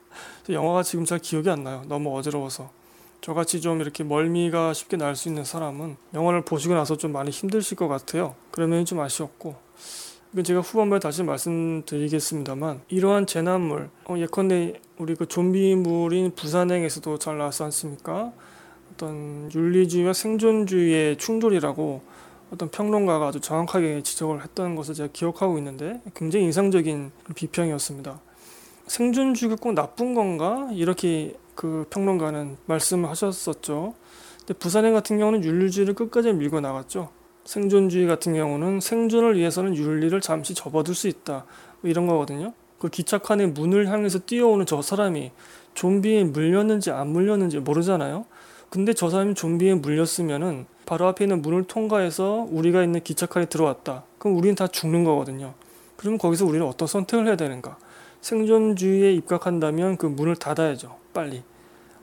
영화가 0.48 0.82
지금 0.82 1.04
잘 1.04 1.18
기억이 1.18 1.50
안 1.50 1.64
나요. 1.64 1.82
너무 1.86 2.16
어지러워서. 2.16 2.70
저같이 3.20 3.60
좀 3.60 3.80
이렇게 3.80 4.04
멀미가 4.04 4.72
쉽게 4.72 4.96
날 4.96 5.16
수 5.16 5.28
있는 5.28 5.44
사람은 5.44 5.96
영화를 6.14 6.42
보시고 6.42 6.74
나서 6.74 6.96
좀 6.96 7.12
많이 7.12 7.30
힘드실 7.30 7.76
것 7.76 7.88
같아요. 7.88 8.34
그러면 8.50 8.84
좀 8.84 9.00
아쉬웠고. 9.00 9.56
제가 10.44 10.60
후반부에 10.60 10.98
다시 10.98 11.22
말씀드리겠습니다만 11.22 12.82
이러한 12.88 13.26
재난물 13.26 13.88
어, 14.04 14.16
예컨대 14.18 14.74
우리 14.98 15.14
그 15.14 15.26
좀비물인 15.26 16.34
부산행에서도 16.34 17.18
잘 17.18 17.38
나왔지 17.38 17.62
않습니까? 17.62 18.32
어떤 18.92 19.50
윤리주의와 19.54 20.12
생존주의의 20.12 21.16
충돌이라고 21.16 22.02
어떤 22.52 22.68
평론가가 22.70 23.28
아주 23.28 23.40
정확하게 23.40 24.02
지적을 24.02 24.42
했던 24.42 24.76
것을 24.76 24.94
제가 24.94 25.08
기억하고 25.12 25.56
있는데 25.58 26.00
굉장히 26.14 26.44
인상적인 26.44 27.12
비평이었습니다. 27.34 28.20
생존주의가 28.86 29.56
꼭 29.56 29.74
나쁜 29.74 30.14
건가? 30.14 30.68
이렇게 30.72 31.34
그 31.54 31.86
평론가는 31.90 32.56
말씀을 32.66 33.08
하셨었죠. 33.10 33.94
근데 34.38 34.54
부산행 34.54 34.94
같은 34.94 35.18
경우는 35.18 35.42
윤리주의를 35.42 35.94
끝까지 35.94 36.32
밀고 36.32 36.60
나갔죠. 36.60 37.10
생존주의 37.44 38.06
같은 38.06 38.34
경우는 38.34 38.80
생존을 38.80 39.36
위해서는 39.36 39.76
윤리를 39.76 40.20
잠시 40.20 40.54
접어둘 40.54 40.94
수 40.94 41.08
있다. 41.08 41.44
뭐 41.80 41.90
이런 41.90 42.06
거거든요. 42.06 42.52
그 42.78 42.88
기차칸의 42.88 43.48
문을 43.48 43.88
향해서 43.88 44.20
뛰어오는 44.20 44.66
저 44.66 44.82
사람이 44.82 45.32
좀비에 45.74 46.24
물렸는지 46.24 46.90
안 46.90 47.08
물렸는지 47.08 47.58
모르잖아요. 47.58 48.26
근데 48.70 48.92
저 48.92 49.08
사람이 49.10 49.34
좀비에 49.34 49.74
물렸으면은 49.74 50.66
바로 50.84 51.06
앞에 51.08 51.24
있는 51.24 51.42
문을 51.42 51.64
통과해서 51.64 52.46
우리가 52.50 52.82
있는 52.82 53.02
기차칸에 53.02 53.46
들어왔다. 53.46 54.04
그럼 54.18 54.36
우리는 54.36 54.54
다 54.54 54.66
죽는 54.66 55.04
거거든요. 55.04 55.54
그러면 55.96 56.18
거기서 56.18 56.44
우리는 56.46 56.66
어떤 56.66 56.86
선택을 56.86 57.26
해야 57.26 57.36
되는가? 57.36 57.78
생존주의에 58.26 59.12
입각한다면 59.12 59.96
그 59.96 60.06
문을 60.06 60.34
닫아야죠. 60.34 60.96
빨리. 61.14 61.44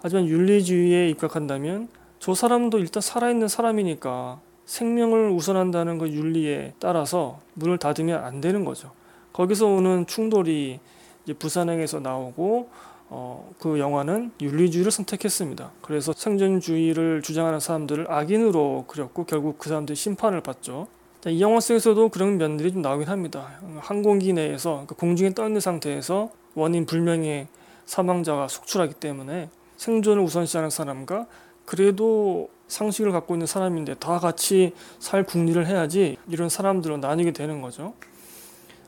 하지만 0.01 0.25
윤리주의에 0.25 1.10
입각한다면 1.10 1.89
저 2.20 2.34
사람도 2.34 2.80
일단 2.80 3.01
살아있는 3.01 3.50
사람이니까 3.50 4.39
생명을 4.65 5.32
우선한다는 5.32 5.98
그 5.98 6.08
윤리에 6.08 6.75
따라서 6.80 7.42
문을 7.56 7.77
닫으면 7.77 8.24
안 8.24 8.39
되는 8.39 8.63
거죠. 8.63 8.92
거기서 9.34 9.68
오는 9.68 10.08
충돌이 10.08 10.80
이제 11.25 11.34
부산행에서 11.34 12.00
나오고 12.00 12.70
어, 13.10 13.51
그 13.60 13.77
영화는 13.77 14.32
윤리주의를 14.39 14.94
선택했습니다. 14.94 15.72
그래서 15.82 16.13
생존주의를 16.13 17.22
주장하는 17.22 17.60
사람들을 17.60 18.10
악인으로 18.10 18.86
그렸고 18.88 19.25
결국 19.25 19.58
그 19.58 19.68
사람들이 19.68 19.98
심판을 19.98 20.39
받죠. 20.39 20.88
이 21.27 21.42
영화 21.42 21.60
속에서도 21.62 22.10
그런 22.10 22.38
면들이 22.38 22.74
좀 22.74 22.82
나오긴 22.82 23.08
합니다. 23.08 23.60
항공기 23.80 24.34
내에서 24.34 24.72
그러니까 24.72 24.96
공중에 24.96 25.34
떠 25.34 25.48
있는 25.48 25.62
상태에서 25.62 26.30
원인 26.53 26.86
불명의 26.86 27.48
사망자가 27.86 28.48
속출하기 28.50 28.96
때문에 28.96 29.50
생존을 29.77 30.22
우선시하는 30.24 30.70
사람과 30.70 31.27
그래도 31.65 32.50
상식을 32.68 33.12
갖고 33.12 33.36
있는 33.36 33.48
사람인데 33.48 33.96
다 33.96 34.20
같이 34.20 34.74
살 35.00 35.24
궁리를 35.24 35.65
해야지 35.65 36.18
이런 36.27 36.50
사람들로 36.50 36.98
나뉘게 36.98 37.32
되는 37.32 37.62
거죠. 37.62 37.94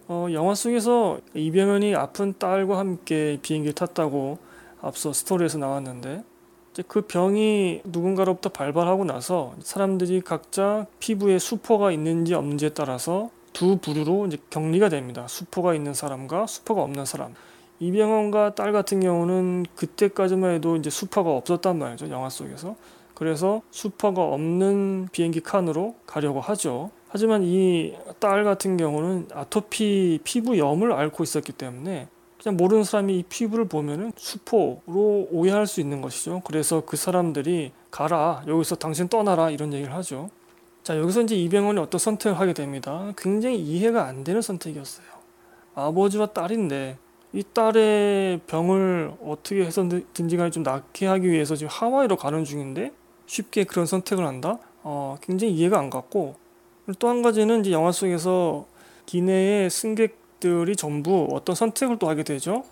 어, 0.07 0.27
영화 0.33 0.55
속에서 0.55 1.19
이병헌이 1.33 1.95
아픈 1.95 2.33
딸과 2.37 2.77
함께 2.77 3.39
비행기를 3.41 3.73
탔다고 3.73 4.37
앞서 4.81 5.13
스토리에서 5.13 5.57
나왔는데 5.57 6.23
그 6.83 7.01
병이 7.01 7.81
누군가로부터 7.85 8.49
발발하고 8.49 9.05
나서 9.05 9.53
사람들이 9.61 10.21
각자 10.21 10.85
피부에 10.99 11.39
수포가 11.39 11.91
있는지 11.91 12.33
없는지에 12.33 12.69
따라서 12.69 13.29
두 13.53 13.77
부류로 13.77 14.27
이제 14.27 14.37
격리가 14.49 14.89
됩니다. 14.89 15.27
수포가 15.27 15.73
있는 15.75 15.93
사람과 15.93 16.47
수포가 16.47 16.81
없는 16.81 17.05
사람. 17.05 17.33
이병헌과 17.79 18.55
딸 18.55 18.71
같은 18.71 18.99
경우는 18.99 19.65
그때까지만 19.75 20.51
해도 20.55 20.75
이제 20.75 20.89
수포가 20.89 21.31
없었단 21.31 21.77
말이죠. 21.77 22.09
영화 22.09 22.29
속에서. 22.29 22.75
그래서 23.13 23.61
수포가 23.71 24.21
없는 24.23 25.07
비행기 25.11 25.39
칸으로 25.41 25.95
가려고 26.05 26.41
하죠. 26.41 26.91
하지만 27.07 27.43
이 27.43 27.93
딸 28.19 28.43
같은 28.43 28.75
경우는 28.77 29.29
아토피 29.33 30.19
피부염을 30.23 30.91
앓고 30.91 31.23
있었기 31.23 31.53
때문에 31.53 32.07
그냥 32.45 32.57
모르는 32.57 32.83
사람이 32.83 33.17
이 33.17 33.23
피부를 33.23 33.65
보면은 33.65 34.11
수포로 34.15 35.29
오해할 35.31 35.65
수 35.65 35.81
있는 35.81 35.99
것이죠. 36.01 36.43
그래서 36.45 36.83
그 36.85 36.95
사람들이 36.95 37.71
가라 37.89 38.43
여기서 38.45 38.75
당신 38.75 39.07
떠나라 39.07 39.49
이런 39.49 39.73
얘기를 39.73 39.91
하죠. 39.95 40.29
자 40.83 40.95
여기서 40.95 41.23
이제 41.23 41.35
이병헌이 41.35 41.79
어떤 41.79 41.97
선택을 41.97 42.39
하게 42.39 42.53
됩니다. 42.53 43.11
굉장히 43.17 43.59
이해가 43.59 44.05
안 44.05 44.23
되는 44.23 44.43
선택이었어요. 44.43 45.07
아버지와 45.73 46.27
딸인데 46.27 46.99
이 47.33 47.43
딸의 47.51 48.41
병을 48.45 49.13
어떻게 49.25 49.65
해서든지 49.65 50.37
간에 50.37 50.51
좀 50.51 50.61
낫게 50.61 51.07
하기 51.07 51.27
위해서 51.27 51.55
지금 51.55 51.71
하와이로 51.71 52.15
가는 52.15 52.45
중인데 52.45 52.91
쉽게 53.25 53.63
그런 53.63 53.87
선택을 53.87 54.23
한다? 54.23 54.59
어, 54.83 55.17
굉장히 55.19 55.51
이해가 55.55 55.79
안 55.79 55.89
갔고 55.89 56.35
또 56.99 57.09
한 57.09 57.23
가지는 57.23 57.61
이제 57.61 57.71
영화 57.71 57.91
속에서 57.91 58.67
기내의 59.07 59.71
승객 59.71 60.24
들이 60.39 60.75
전부 60.75 61.27
어떤 61.31 61.55
선택을 61.55 61.99
또 61.99 62.09
하게 62.09 62.23
되죠. 62.23 62.63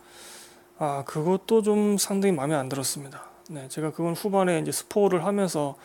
아, 0.77 1.03
그것도 1.05 1.62
좀 1.62 1.98
상당히 1.98 2.34
마음에 2.34 2.55
안 2.55 2.70
들었습니다. 2.70 3.25
네, 3.50 3.67
제가 3.70 3.91
그건 3.91 4.13
후반에 4.13 4.60
이제 4.60 4.72
스포를 4.72 5.25
하면서 5.25 5.75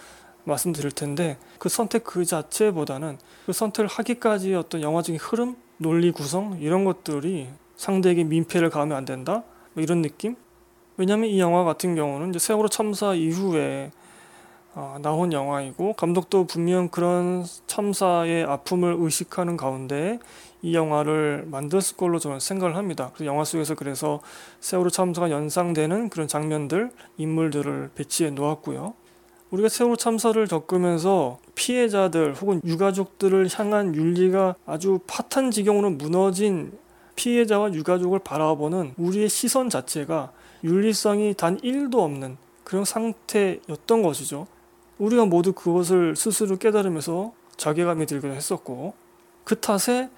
말씀드릴 0.44 0.92
텐데 0.92 1.36
그 1.58 1.68
선택 1.68 2.04
그 2.04 2.24
자체보다는 2.24 3.18
그 3.46 3.52
선택을 3.52 3.88
하기까지 3.88 4.54
어떤 4.54 4.82
영화적인 4.82 5.20
흐름, 5.20 5.56
논리 5.76 6.10
구성 6.10 6.58
이런 6.60 6.84
것들이 6.84 7.48
상대에게 7.76 8.24
민폐를 8.24 8.70
가하면 8.70 8.96
안 8.96 9.04
된다. 9.04 9.44
뭐 9.74 9.82
이런 9.82 10.02
느낌? 10.02 10.36
왜냐하면 10.96 11.28
이 11.30 11.38
영화 11.38 11.64
같은 11.64 11.94
경우는 11.94 12.30
이제 12.30 12.38
세월호 12.38 12.68
참사 12.68 13.14
이후에 13.14 13.92
어, 14.74 14.96
나온 15.00 15.32
영화이고 15.32 15.94
감독도 15.94 16.46
분명 16.46 16.88
그런 16.88 17.44
참사의 17.66 18.44
아픔을 18.44 18.96
의식하는 18.98 19.56
가운데 19.56 20.18
이 20.62 20.74
영화를 20.74 21.46
만들었을 21.50 21.96
걸로 21.96 22.18
저는 22.18 22.40
생각을 22.40 22.76
합니다. 22.76 23.12
그 23.16 23.24
영화 23.26 23.44
속에서 23.44 23.74
그래서 23.74 24.20
세월호 24.60 24.90
참사가 24.90 25.30
연상되는 25.30 26.08
그런 26.08 26.26
장면들, 26.26 26.90
인물들을 27.16 27.90
배치해 27.94 28.30
놓았고요. 28.30 28.94
우리가 29.50 29.68
세월호 29.68 29.96
참사를 29.96 30.46
겪으면서 30.46 31.38
피해자들 31.54 32.34
혹은 32.34 32.60
유가족들을 32.64 33.48
향한 33.54 33.94
윤리가 33.94 34.56
아주 34.66 35.00
파탄 35.06 35.50
지경으로 35.50 35.90
무너진 35.90 36.72
피해자와 37.16 37.72
유가족을 37.72 38.20
바라보는 38.20 38.94
우리의 38.96 39.28
시선 39.28 39.70
자체가 39.70 40.32
윤리성이 40.64 41.34
단 41.34 41.58
1도 41.58 42.00
없는 42.00 42.36
그런 42.62 42.84
상태였던 42.84 44.02
것이죠. 44.02 44.46
우리가 44.98 45.24
모두 45.24 45.52
그것을 45.52 46.14
스스로 46.16 46.56
깨달으면서 46.56 47.32
자괴감이 47.56 48.06
들기도 48.06 48.32
했었고 48.34 48.94
그 49.44 49.58
탓에 49.58 50.10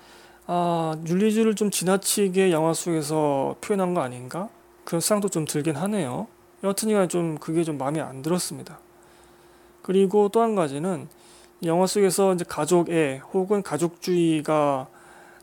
아, 0.53 0.97
윤리주의를 1.07 1.55
좀 1.55 1.71
지나치게 1.71 2.51
영화 2.51 2.75
속에서 2.75 3.55
표현한 3.61 3.95
거 3.95 4.01
아닌가? 4.01 4.49
그런 4.83 5.01
생각도 5.01 5.29
좀 5.29 5.45
들긴 5.45 5.77
하네요. 5.77 6.27
여튼이간 6.65 7.09
좀 7.09 7.39
그게 7.39 7.63
좀 7.63 7.79
마음에 7.79 8.01
안 8.01 8.21
들었습니다. 8.21 8.81
그리고 9.81 10.29
또 10.29 10.43
한 10.43 10.57
가지는 10.57 11.07
영화 11.65 11.87
속에서 11.87 12.35
이제 12.35 12.45
가족애 12.49 13.23
혹은 13.33 13.63
가족주의가 13.63 14.89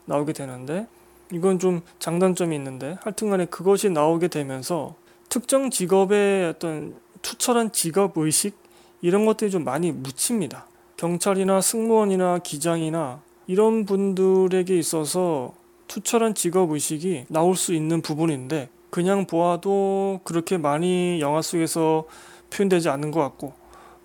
나오게 0.03 0.33
되는데 0.33 0.87
이건 1.31 1.57
좀 1.57 1.83
장단점이 1.99 2.53
있는데 2.57 2.97
하여튼간에 2.99 3.45
그것이 3.45 3.89
나오게 3.89 4.27
되면서 4.27 4.95
특정 5.29 5.69
직업의 5.69 6.49
어떤 6.49 6.99
투철한 7.21 7.71
직업 7.71 8.17
의식 8.17 8.57
이런 8.99 9.25
것들이 9.25 9.51
좀 9.51 9.63
많이 9.63 9.93
묻힙니다. 9.93 10.67
경찰이나 10.97 11.61
승무원이나 11.61 12.39
기장이나 12.39 13.25
이런 13.47 13.85
분들에게 13.85 14.77
있어서 14.77 15.53
투철한 15.87 16.35
직업 16.35 16.71
의식이 16.71 17.25
나올 17.29 17.55
수 17.55 17.73
있는 17.73 18.01
부분인데 18.01 18.69
그냥 18.89 19.25
보아도 19.25 20.19
그렇게 20.23 20.57
많이 20.57 21.19
영화 21.21 21.41
속에서 21.41 22.05
표현되지 22.49 22.89
않는 22.89 23.11
것 23.11 23.21
같고 23.21 23.53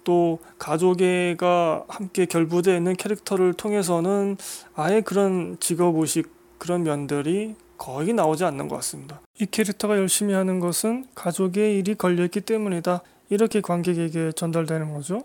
또 0.04 0.38
가족애가 0.58 1.84
함께 1.88 2.26
결부되어 2.26 2.76
있는 2.76 2.94
캐릭터를 2.96 3.52
통해서는 3.54 4.36
아예 4.74 5.00
그런 5.00 5.56
직업 5.60 5.96
의식 5.96 6.30
그런 6.58 6.84
면들이 6.84 7.54
거의 7.78 8.12
나오지 8.12 8.44
않는 8.44 8.68
것 8.68 8.76
같습니다. 8.76 9.20
이 9.40 9.46
캐릭터가 9.46 9.96
열심히 9.96 10.34
하는 10.34 10.60
것은 10.60 11.06
가족의 11.14 11.78
일이 11.78 11.96
걸려있기 11.96 12.42
때문이다. 12.42 13.02
이렇게 13.28 13.60
관객에게 13.60 14.32
전달되는 14.32 14.92
거죠. 14.92 15.22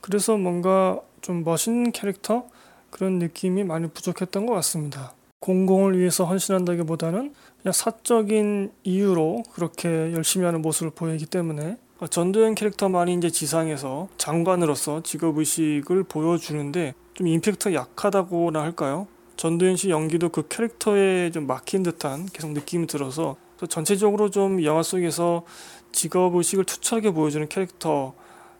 그래서 0.00 0.36
뭔가 0.36 1.00
좀 1.20 1.44
멋있는 1.44 1.92
캐릭터 1.92 2.48
그런 2.90 3.18
느낌이 3.18 3.64
많이 3.64 3.88
부족했던 3.88 4.46
것 4.46 4.54
같습니다. 4.54 5.14
공공을 5.40 5.98
위해서 5.98 6.24
헌신한다기보다는 6.24 7.32
그냥 7.62 7.72
사적인 7.72 8.72
이유로 8.84 9.44
그렇게 9.52 9.88
열심히 9.88 10.44
하는 10.44 10.62
모습을 10.62 10.90
보이기 10.90 11.26
때문에 11.26 11.76
전도연 12.10 12.54
캐릭터만이 12.54 13.14
이제 13.14 13.30
지상에서 13.30 14.08
장관으로서 14.18 15.02
직업의식을 15.02 16.04
보여주는데 16.04 16.94
좀 17.14 17.26
임팩트가 17.26 17.74
약하다고나 17.74 18.60
할까요? 18.62 19.08
전도연 19.36 19.76
씨 19.76 19.90
연기도 19.90 20.28
그 20.28 20.46
캐릭터에 20.48 21.30
좀 21.30 21.46
막힌 21.46 21.82
듯한 21.82 22.26
계속 22.26 22.52
느낌이 22.52 22.86
들어서 22.86 23.36
전체적으로 23.68 24.30
좀 24.30 24.62
영화 24.64 24.82
속에서 24.82 25.44
직업 25.90 26.34
의식을 26.36 26.64
투철하게 26.64 27.12
보여주는 27.12 27.48
캐릭터 27.48 28.14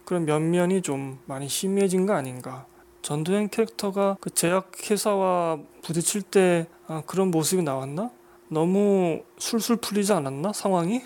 그런 0.04 0.24
면면이 0.24 0.82
좀 0.82 1.18
많이 1.26 1.48
심해진 1.48 2.06
거 2.06 2.14
아닌가. 2.14 2.66
전도연 3.08 3.48
캐릭터가 3.48 4.18
그 4.20 4.28
제약회사와 4.28 5.60
부딪힐 5.80 6.20
때 6.20 6.66
아, 6.86 7.02
그런 7.06 7.30
모습이 7.30 7.62
나왔나? 7.62 8.10
너무 8.48 9.22
술술 9.38 9.76
풀리지 9.76 10.12
않았나? 10.12 10.52
상황이? 10.52 11.00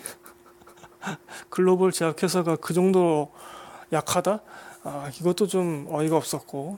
글로벌 1.49 1.93
제약회사가 1.93 2.57
그 2.57 2.73
정도로 2.73 3.31
약하다? 3.93 4.41
아, 4.83 5.11
이것도 5.17 5.47
좀 5.47 5.87
어이가 5.89 6.17
없었고. 6.17 6.77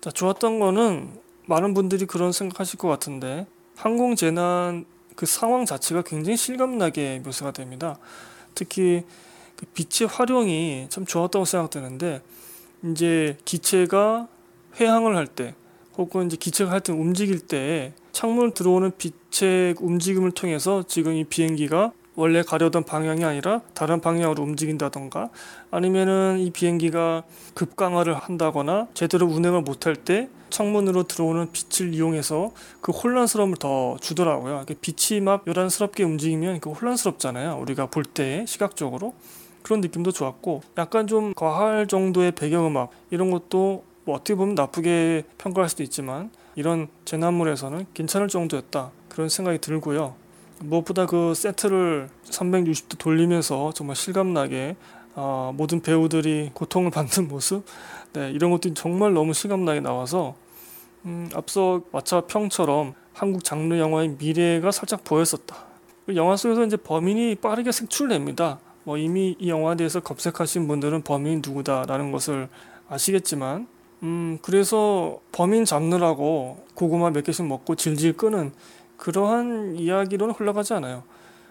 자, 0.00 0.10
좋았던 0.10 0.58
거는 0.58 1.20
많은 1.46 1.74
분들이 1.74 2.04
그런 2.04 2.32
생각하실 2.32 2.80
것 2.80 2.88
같은데 2.88 3.46
항공재난 3.76 4.86
그 5.14 5.24
상황 5.24 5.66
자체가 5.66 6.02
굉장히 6.02 6.36
실감나게 6.36 7.20
묘사가 7.24 7.52
됩니다. 7.52 7.96
특히 8.56 9.04
그 9.54 9.66
빛의 9.66 10.08
활용이 10.08 10.88
참 10.90 11.06
좋았다고 11.06 11.44
생각되는데 11.44 12.22
이제 12.84 13.36
기체가 13.44 14.28
회항을 14.80 15.16
할 15.16 15.26
때 15.26 15.54
혹은 15.96 16.26
이제 16.26 16.36
기체가 16.36 16.70
하여튼 16.70 16.94
움직일 16.94 17.40
때 17.40 17.92
창문 18.12 18.52
들어오는 18.52 18.92
빛의 18.96 19.74
움직임을 19.80 20.30
통해서 20.32 20.84
지금 20.86 21.12
이 21.14 21.24
비행기가 21.24 21.92
원래 22.14 22.42
가려던 22.42 22.84
방향이 22.84 23.24
아니라 23.24 23.60
다른 23.74 24.00
방향으로 24.00 24.42
움직인다던가 24.42 25.30
아니면은 25.70 26.38
이 26.40 26.50
비행기가 26.50 27.22
급강하를 27.54 28.14
한다거나 28.14 28.88
제대로 28.94 29.26
운행을 29.26 29.62
못할 29.62 29.94
때 29.94 30.28
창문으로 30.50 31.04
들어오는 31.04 31.48
빛을 31.52 31.94
이용해서 31.94 32.52
그 32.80 32.90
혼란스러움을 32.90 33.56
더 33.58 33.96
주더라고요. 34.00 34.64
빛이 34.80 35.20
막 35.20 35.44
요란스럽게 35.46 36.02
움직이면 36.04 36.60
그 36.60 36.70
혼란스럽잖아요. 36.70 37.58
우리가 37.60 37.86
볼 37.86 38.04
때 38.04 38.44
시각적으로 38.48 39.14
그런 39.68 39.82
느낌도 39.82 40.12
좋았고 40.12 40.62
약간 40.78 41.06
좀 41.06 41.34
과할 41.34 41.86
정도의 41.86 42.32
배경음악 42.32 42.88
이런 43.10 43.30
것도 43.30 43.84
뭐 44.04 44.14
어떻게 44.14 44.34
보면 44.34 44.54
나쁘게 44.54 45.24
평가할 45.36 45.68
수도 45.68 45.82
있지만 45.82 46.30
이런 46.56 46.88
재난물에서는 47.04 47.84
괜찮을 47.92 48.28
정도였다 48.28 48.90
그런 49.10 49.28
생각이 49.28 49.58
들고요. 49.58 50.14
무엇보다 50.60 51.04
그 51.04 51.34
세트를 51.34 52.08
360도 52.24 52.96
돌리면서 52.96 53.72
정말 53.74 53.94
실감나게 53.94 54.76
어, 55.14 55.52
모든 55.54 55.82
배우들이 55.82 56.52
고통을 56.54 56.88
받는 56.90 57.28
모습 57.28 57.66
네, 58.14 58.30
이런 58.30 58.50
것들이 58.50 58.72
정말 58.72 59.12
너무 59.12 59.34
실감나게 59.34 59.80
나와서 59.80 60.34
음, 61.04 61.28
앞서 61.34 61.82
마차 61.92 62.22
평처럼 62.22 62.94
한국 63.12 63.44
장르 63.44 63.78
영화의 63.78 64.16
미래가 64.18 64.70
살짝 64.70 65.04
보였었다. 65.04 65.56
그 66.06 66.16
영화 66.16 66.36
속에서 66.36 66.64
이제 66.64 66.78
범인이 66.78 67.34
빠르게 67.34 67.70
색출됩니다. 67.70 68.60
뭐 68.84 68.96
이미 68.96 69.36
이 69.38 69.48
영화에 69.48 69.76
대해서 69.76 70.00
검색하신 70.00 70.68
분들은 70.68 71.02
범인이 71.02 71.42
누구다라는 71.44 72.12
것을 72.12 72.48
아시겠지만 72.88 73.68
음 74.02 74.38
그래서 74.42 75.20
범인 75.32 75.64
잡느라고 75.64 76.64
고구마 76.74 77.10
몇 77.10 77.24
개씩 77.24 77.46
먹고 77.46 77.74
질질 77.74 78.16
끄는 78.16 78.52
그러한 78.96 79.76
이야기로는 79.76 80.34
흘러가지 80.34 80.74
않아요. 80.74 81.02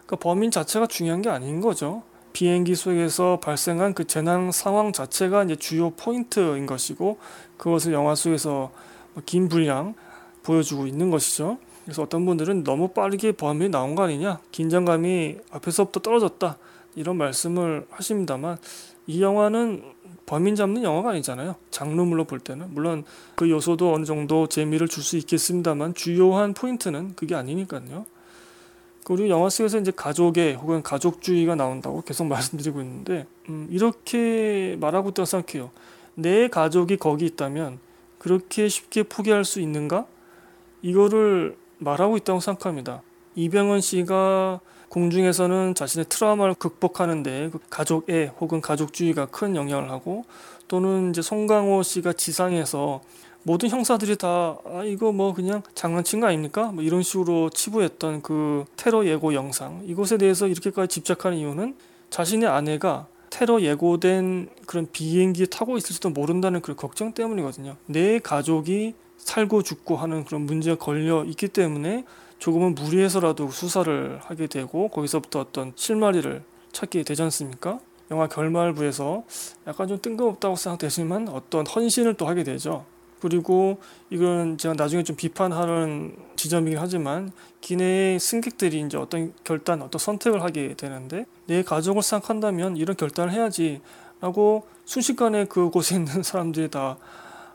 그러니까 0.05 0.15
범인 0.17 0.51
자체가 0.51 0.87
중요한 0.87 1.21
게 1.21 1.29
아닌 1.29 1.61
거죠. 1.61 2.03
비행기 2.33 2.75
속에서 2.75 3.39
발생한 3.39 3.93
그 3.93 4.05
재난 4.05 4.51
상황 4.51 4.91
자체가 4.91 5.43
이제 5.43 5.55
주요 5.55 5.89
포인트인 5.91 6.65
것이고 6.65 7.17
그것을 7.57 7.93
영화 7.93 8.15
속에서 8.15 8.71
뭐긴 9.15 9.49
분량 9.49 9.95
보여주고 10.43 10.87
있는 10.87 11.09
것이죠. 11.09 11.57
그래서 11.83 12.03
어떤 12.03 12.25
분들은 12.25 12.63
너무 12.63 12.89
빠르게 12.89 13.31
범인이 13.31 13.69
나온 13.69 13.95
거 13.95 14.03
아니냐, 14.03 14.39
긴장감이 14.51 15.37
앞에서부터 15.51 16.01
떨어졌다 16.01 16.57
이런 16.97 17.15
말씀을 17.17 17.85
하십니다만 17.91 18.57
이 19.05 19.21
영화는 19.21 19.83
범인 20.25 20.55
잡는 20.55 20.83
영화가 20.83 21.11
아니잖아요. 21.11 21.55
장르물로 21.71 22.25
볼 22.25 22.39
때는 22.39 22.73
물론 22.73 23.05
그 23.35 23.49
요소도 23.49 23.93
어느 23.93 24.03
정도 24.03 24.47
재미를 24.47 24.87
줄 24.87 25.03
수 25.03 25.15
있겠습니다만 25.17 25.93
주요한 25.93 26.53
포인트는 26.53 27.15
그게 27.15 27.35
아니니까요. 27.35 28.05
그리고 29.05 29.29
영화 29.29 29.49
속에서 29.49 29.79
이제 29.79 29.91
가족의 29.95 30.55
혹은 30.55 30.81
가족주의가 30.83 31.55
나온다고 31.55 32.01
계속 32.01 32.25
말씀드리고 32.27 32.81
있는데 32.81 33.25
음, 33.47 33.67
이렇게 33.69 34.75
말하고 34.81 35.09
있다고 35.09 35.25
생각해요. 35.25 35.71
내 36.15 36.47
가족이 36.49 36.97
거기 36.97 37.25
있다면 37.27 37.79
그렇게 38.17 38.67
쉽게 38.67 39.03
포기할 39.03 39.45
수 39.45 39.61
있는가? 39.61 40.07
이거를 40.81 41.55
말하고 41.77 42.17
있다고 42.17 42.39
생각합니다. 42.39 43.03
이병헌 43.35 43.81
씨가 43.81 44.59
공중에서는 44.89 45.75
자신의 45.75 46.05
트라우마를 46.09 46.55
극복하는데 46.55 47.49
그 47.51 47.59
가족애 47.69 48.31
혹은 48.39 48.61
가족주의가 48.61 49.27
큰 49.27 49.55
영향을 49.55 49.89
하고 49.89 50.25
또는 50.67 51.09
이제 51.09 51.21
송강호 51.21 51.83
씨가 51.83 52.13
지상에서 52.13 53.01
모든 53.43 53.69
형사들이 53.69 54.17
다 54.17 54.57
아, 54.65 54.83
이거 54.83 55.11
뭐 55.11 55.33
그냥 55.33 55.61
장난친 55.73 56.19
거 56.19 56.27
아닙니까? 56.27 56.71
뭐 56.71 56.83
이런 56.83 57.01
식으로 57.01 57.49
치부했던 57.49 58.21
그 58.21 58.65
테러 58.75 59.05
예고 59.05 59.33
영상 59.33 59.81
이것에 59.85 60.17
대해서 60.17 60.47
이렇게까지 60.47 60.89
집착하는 60.89 61.37
이유는 61.37 61.75
자신의 62.09 62.49
아내가 62.49 63.07
테러 63.29 63.61
예고된 63.61 64.49
그런 64.65 64.87
비행기 64.91 65.47
타고 65.47 65.77
있을지도 65.77 66.09
모른다는 66.09 66.61
그런 66.61 66.75
걱정 66.75 67.13
때문이거든요. 67.13 67.77
내 67.85 68.19
가족이 68.19 68.95
살고 69.17 69.63
죽고 69.63 69.95
하는 69.95 70.25
그런 70.25 70.41
문제가 70.41 70.77
걸려 70.77 71.23
있기 71.25 71.49
때문에 71.49 72.05
조금은 72.39 72.75
무리해서라도 72.75 73.49
수사를 73.49 74.19
하게 74.23 74.47
되고 74.47 74.89
거기서부터 74.89 75.39
어떤 75.39 75.73
실마리를 75.75 76.43
찾게 76.71 77.03
되지 77.03 77.21
않습니까? 77.23 77.79
영화 78.11 78.27
결말부에서 78.27 79.23
약간 79.67 79.87
좀 79.87 79.99
뜬금없다고 80.01 80.55
생각되지만 80.55 81.29
어떤 81.29 81.65
헌신을 81.65 82.13
또 82.13 82.27
하게 82.27 82.43
되죠. 82.43 82.85
그리고 83.19 83.79
이건 84.09 84.57
제가 84.57 84.75
나중에 84.75 85.03
좀 85.03 85.15
비판하는 85.15 86.15
지점이긴 86.35 86.77
하지만 86.77 87.31
기내의 87.61 88.19
승객들이 88.19 88.81
이제 88.81 88.97
어떤 88.97 89.33
결단, 89.43 89.81
어떤 89.81 89.97
선택을 89.97 90.43
하게 90.43 90.75
되는데 90.75 91.25
내 91.47 91.63
가족을 91.63 92.03
생각한다면 92.03 92.77
이런 92.77 92.95
결단을 92.95 93.33
해야지 93.33 93.81
라고 94.21 94.67
순식간에 94.85 95.45
그곳에 95.45 95.95
있는 95.95 96.23
사람들이 96.23 96.69
다 96.69 96.97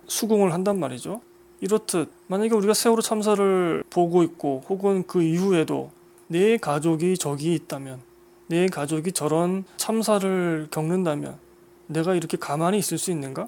수긍을 0.07 0.53
한단 0.53 0.79
말이죠. 0.79 1.21
이렇듯 1.63 2.11
만약에 2.27 2.53
우리가 2.55 2.75
세월호 2.75 3.03
참사를 3.03 3.85
보고 3.89 4.25
있고 4.25 4.65
혹은 4.69 5.05
그 5.07 5.23
이후에도 5.23 5.93
내 6.27 6.57
가족이 6.57 7.17
저기 7.17 7.55
있다면 7.55 8.01
내 8.49 8.67
가족이 8.67 9.13
저런 9.13 9.65
참사를 9.77 10.67
겪는다면 10.73 11.39
내가 11.87 12.17
이렇게 12.17 12.37
가만히 12.37 12.79
있을 12.79 12.99
수 12.99 13.13
있는가? 13.13 13.47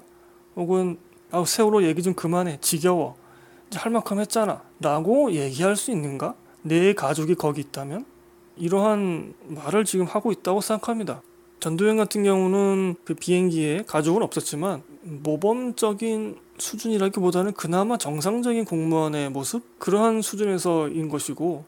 혹은 0.55 0.97
아 1.31 1.43
세월호 1.45 1.83
얘기 1.83 2.01
좀 2.01 2.13
그만해 2.13 2.59
지겨워 2.61 3.17
할 3.73 3.91
만큼 3.91 4.21
했잖아 4.21 4.61
라고 4.79 5.33
얘기할 5.33 5.75
수 5.75 5.91
있는가? 5.91 6.35
내 6.61 6.93
가족이 6.93 7.35
거기 7.35 7.59
있다면 7.59 8.05
이러한 8.55 9.33
말을 9.47 9.83
지금 9.83 10.05
하고 10.05 10.31
있다고 10.31 10.61
생각합니다. 10.61 11.21
전도연 11.59 11.97
같은 11.97 12.23
경우는 12.23 12.95
그 13.03 13.13
비행기에 13.13 13.83
가족은 13.85 14.23
없었지만 14.23 14.83
모범적인 15.05 16.37
수준이라기보다는 16.57 17.53
그나마 17.53 17.97
정상적인 17.97 18.65
공무원의 18.65 19.29
모습 19.29 19.77
그러한 19.79 20.21
수준에서인 20.21 21.09
것이고 21.09 21.65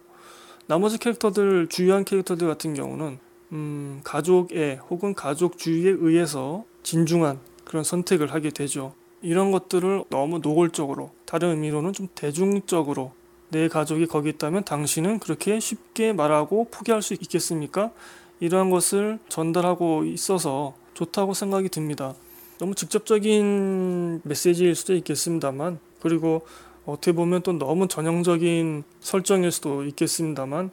나머지 0.65 0.97
캐릭터들 0.97 1.67
주요한 1.69 2.03
캐릭터들 2.03 2.47
같은 2.47 2.73
경우는 2.73 3.19
음, 3.51 4.01
가족의 4.03 4.79
혹은 4.89 5.13
가족주의에 5.13 5.91
의해서 5.99 6.65
진중한 6.83 7.39
그런 7.63 7.83
선택을 7.83 8.33
하게 8.33 8.49
되죠. 8.49 8.93
이런 9.21 9.51
것들을 9.51 10.05
너무 10.09 10.39
노골적으로 10.39 11.11
다른 11.25 11.51
의미로는 11.51 11.93
좀 11.93 12.07
대중적으로 12.15 13.11
내 13.49 13.67
가족이 13.67 14.07
거기 14.07 14.29
있다면 14.29 14.63
당신은 14.65 15.19
그렇게 15.19 15.59
쉽게 15.59 16.11
말하고 16.11 16.67
포기할 16.71 17.01
수 17.01 17.13
있겠습니까? 17.13 17.91
이러한 18.39 18.69
것을 18.69 19.19
전달하고 19.29 20.03
있어서 20.05 20.75
좋다고 20.93 21.33
생각이 21.33 21.69
듭니다. 21.69 22.13
너무 22.59 22.75
직접적인 22.75 24.21
메시지일 24.23 24.75
수도 24.75 24.95
있겠습니다만 24.95 25.79
그리고 26.01 26.45
어떻게 26.85 27.11
보면 27.11 27.41
또 27.43 27.53
너무 27.53 27.87
전형적인 27.87 28.83
설정일 28.99 29.51
수도 29.51 29.83
있겠습니다만 29.83 30.71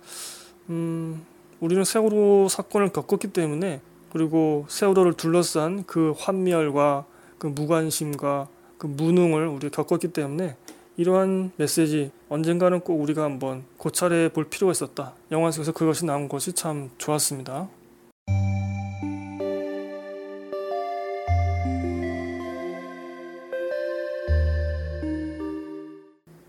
음, 0.71 1.25
우리는 1.61 1.85
세월호 1.85 2.49
사건을 2.49 2.91
겪었기 2.91 3.29
때문에 3.29 3.81
그리고 4.13 4.65
세월호를 4.69 5.15
둘러싼 5.15 5.85
그 5.87 6.15
환멸과 6.17 7.05
그 7.39 7.49
무관심과 7.49 8.49
그 8.79 8.87
무능을 8.87 9.49
우리가 9.49 9.83
겪었기 9.83 10.09
때문에 10.09 10.57
이러한 10.97 11.51
메시지 11.57 12.13
언젠가는 12.29 12.81
꼭 12.81 13.01
우리가 13.03 13.25
한번 13.25 13.65
고찰해 13.79 14.29
볼 14.29 14.45
필요가 14.45 14.71
있었다. 14.71 15.15
영화 15.33 15.51
속에서 15.51 15.73
그것이 15.73 16.05
나온 16.05 16.29
것이 16.29 16.53
참 16.53 16.91
좋았습니다. 16.99 17.69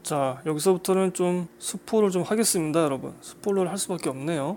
자 0.05 0.39
여기서부터는 0.45 1.13
좀 1.13 1.47
스포를 1.57 2.11
좀 2.11 2.21
하겠습니다 2.21 2.83
여러분. 2.83 3.15
스포를 3.21 3.71
할 3.71 3.79
수밖에 3.79 4.07
없네요. 4.09 4.55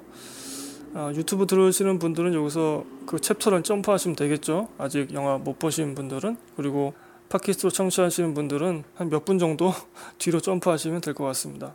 아, 0.92 1.10
유튜브 1.14 1.46
들어오시는 1.46 1.98
분들은 1.98 2.34
여기서 2.34 2.84
그 3.06 3.18
챕터를 3.18 3.62
점프하시면 3.62 4.14
되겠죠? 4.14 4.68
아직 4.76 5.14
영화 5.14 5.38
못 5.38 5.58
보신 5.58 5.94
분들은. 5.94 6.36
그리고 6.54 6.92
팟캐스트로 7.30 7.70
청취하시는 7.70 8.34
분들은 8.34 8.84
한 8.94 9.08
몇 9.08 9.24
분 9.24 9.38
정도 9.38 9.72
뒤로 10.18 10.38
점프하시면 10.40 11.00
될 11.00 11.14
것 11.14 11.24
같습니다. 11.24 11.72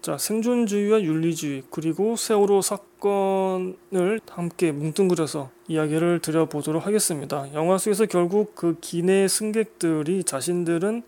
자 0.00 0.16
생존주의와 0.16 1.02
윤리주의 1.02 1.64
그리고 1.70 2.16
세월호 2.16 2.62
사건을 2.62 4.20
함께 4.30 4.72
뭉뚱그려서 4.72 5.50
이야기를 5.68 6.20
드려보도록 6.20 6.86
하겠습니다. 6.86 7.52
영화 7.52 7.76
속에서 7.76 8.06
결국 8.06 8.54
그 8.54 8.78
기내 8.80 9.28
승객들이 9.28 10.24
자신들은 10.24 11.02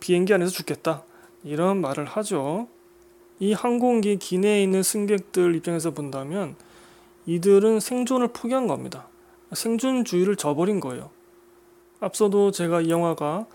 비행기 0.00 0.34
안에서 0.34 0.50
죽겠다 0.50 1.04
이런 1.44 1.80
말을 1.80 2.06
하죠. 2.06 2.68
이 3.38 3.52
항공기 3.52 4.16
기내에 4.16 4.62
있는 4.62 4.82
승객들 4.82 5.54
입장에서 5.54 5.90
본다면 5.90 6.56
이들은 7.26 7.80
생존을 7.80 8.28
포기한 8.28 8.66
겁니다. 8.66 9.08
생존주의를 9.52 10.36
저버린 10.36 10.80
거예요. 10.80 11.10
앞서도 12.00 12.50
제가 12.50 12.80
이 12.82 12.90
영화가 12.90 13.46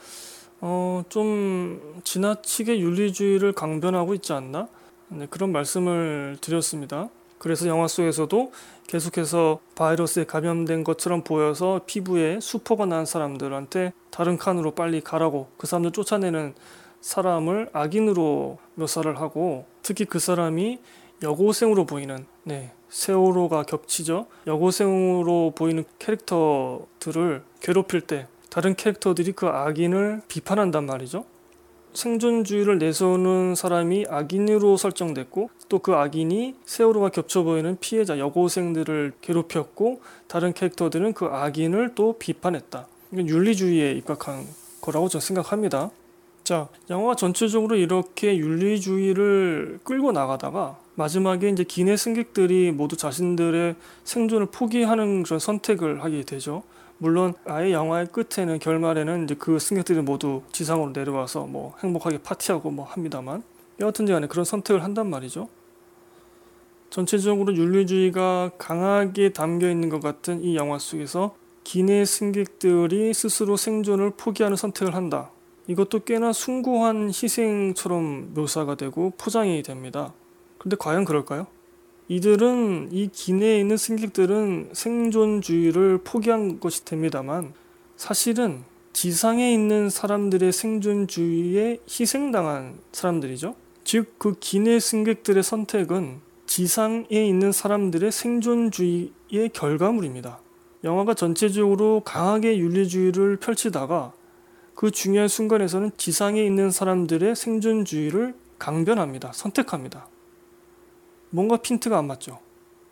어, 0.61 1.03
좀 1.09 2.01
지나치게 2.03 2.79
윤리주의를 2.79 3.53
강변하고 3.53 4.13
있지 4.15 4.33
않나? 4.33 4.67
네, 5.07 5.27
그런 5.29 5.51
말씀을 5.51 6.37
드렸습니다. 6.41 7.09
그래서 7.37 7.67
영화 7.67 7.87
속에서도 7.87 8.51
계속해서 8.87 9.59
바이러스에 9.75 10.25
감염된 10.25 10.83
것처럼 10.83 11.23
보여서 11.23 11.81
피부에 11.85 12.39
수포가 12.41 12.85
난 12.85 13.05
사람들한테 13.05 13.93
다른 14.11 14.37
칸으로 14.37 14.71
빨리 14.71 14.99
가라고 14.99 15.47
그 15.57 15.65
사람들 15.65 15.91
쫓아내는 15.91 16.53
사람을 17.01 17.69
악인으로 17.73 18.57
묘사를 18.75 19.19
하고 19.19 19.65
특히 19.81 20.05
그 20.05 20.19
사람이 20.19 20.79
여고생으로 21.21 21.85
보이는 21.85 22.25
네, 22.43 22.71
세월호가 22.89 23.63
겹치죠. 23.63 24.27
여고생으로 24.47 25.53
보이는 25.55 25.83
캐릭터들을 25.99 27.43
괴롭힐 27.61 28.01
때 28.01 28.27
다른 28.49 28.75
캐릭터들이 28.75 29.33
그 29.33 29.47
악인을 29.47 30.21
비판한단 30.27 30.85
말이죠. 30.85 31.25
생존주의를 31.93 32.77
내세우는 32.77 33.55
사람이 33.55 34.05
악인으로 34.09 34.77
설정됐고 34.77 35.49
또 35.69 35.79
그 35.79 35.93
악인이 35.93 36.55
세월호가 36.65 37.09
겹쳐 37.09 37.43
보이는 37.43 37.77
피해자 37.79 38.17
여고생들을 38.19 39.13
괴롭혔고 39.21 40.01
다른 40.27 40.53
캐릭터들은 40.53 41.13
그 41.13 41.25
악인을 41.25 41.93
또 41.95 42.17
비판했다. 42.17 42.87
이건 43.11 43.27
윤리주의에 43.27 43.93
입각한 43.93 44.45
거라고 44.81 45.09
저는 45.09 45.21
생각합니다. 45.21 45.91
자, 46.49 46.67
영화 46.89 47.13
전체적으로 47.13 47.75
이렇게 47.75 48.35
윤리주의를 48.35 49.81
끌고 49.83 50.11
나가다가 50.11 50.79
마지막에 50.95 51.47
이제 51.47 51.63
기내 51.63 51.95
승객들이 51.95 52.71
모두 52.71 52.97
자신들의 52.97 53.75
생존을 54.03 54.47
포기하는 54.47 55.21
그런 55.21 55.37
선택을 55.37 56.03
하게 56.03 56.23
되죠. 56.23 56.63
물론 56.97 57.35
아예 57.45 57.71
영화의 57.71 58.07
끝에는 58.07 58.57
결말에는 58.57 59.25
이제 59.25 59.35
그 59.35 59.59
승객들이 59.59 60.01
모두 60.01 60.41
지상으로 60.51 60.89
내려와서 60.89 61.45
뭐 61.45 61.75
행복하게 61.83 62.17
파티하고 62.17 62.71
뭐 62.71 62.83
합니다만 62.83 63.43
여하튼 63.79 64.07
간에 64.07 64.25
그런 64.25 64.43
선택을 64.43 64.83
한단 64.83 65.07
말이죠. 65.07 65.49
전체적으로 66.89 67.53
윤리주의가 67.53 68.53
강하게 68.57 69.33
담겨 69.33 69.69
있는 69.69 69.89
것 69.89 70.01
같은 70.01 70.41
이 70.41 70.55
영화 70.55 70.79
속에서 70.79 71.35
기내 71.63 72.05
승객들이 72.05 73.13
스스로 73.13 73.55
생존을 73.55 74.13
포기하는 74.17 74.57
선택을 74.57 74.95
한다. 74.95 75.29
이것도 75.69 75.99
꽤나 75.99 76.33
숭고한 76.33 77.09
희생처럼 77.09 78.33
묘사가 78.33 78.73
되고 78.73 79.13
포장이 79.19 79.61
됩니다. 79.61 80.13
근데 80.57 80.75
과연 80.75 81.05
그럴까요? 81.05 81.45
이들은 82.07 82.89
이 82.91 83.07
기내에 83.09 83.59
있는 83.59 83.77
승객들은 83.77 84.71
생존주의를 84.73 85.99
포기한 86.03 86.59
것이 86.59 86.85
됩니다만 86.85 87.53
사실은 87.97 88.63
지상에 88.93 89.53
있는 89.53 89.91
사람들의 89.91 90.51
생존주의에 90.51 91.77
희생당한 91.87 92.79
사람들이죠. 92.91 93.53
즉 93.83 94.17
그 94.17 94.35
기내 94.39 94.79
승객들의 94.79 95.43
선택은 95.43 96.19
지상에 96.47 97.05
있는 97.11 97.51
사람들의 97.51 98.11
생존주의의 98.11 99.49
결과물입니다. 99.53 100.39
영화가 100.83 101.13
전체적으로 101.13 102.01
강하게 102.03 102.57
윤리주의를 102.57 103.37
펼치다가 103.37 104.13
그 104.79 104.91
중요한 104.91 105.27
순간에서는 105.27 105.91
지상에 105.97 106.41
있는 106.41 106.71
사람들의 106.71 107.35
생존주의를 107.35 108.33
강변합니다. 108.59 109.33
선택합니다. 109.33 110.07
뭔가 111.31 111.57
핀트가 111.57 111.97
안 111.97 112.07
맞죠. 112.07 112.39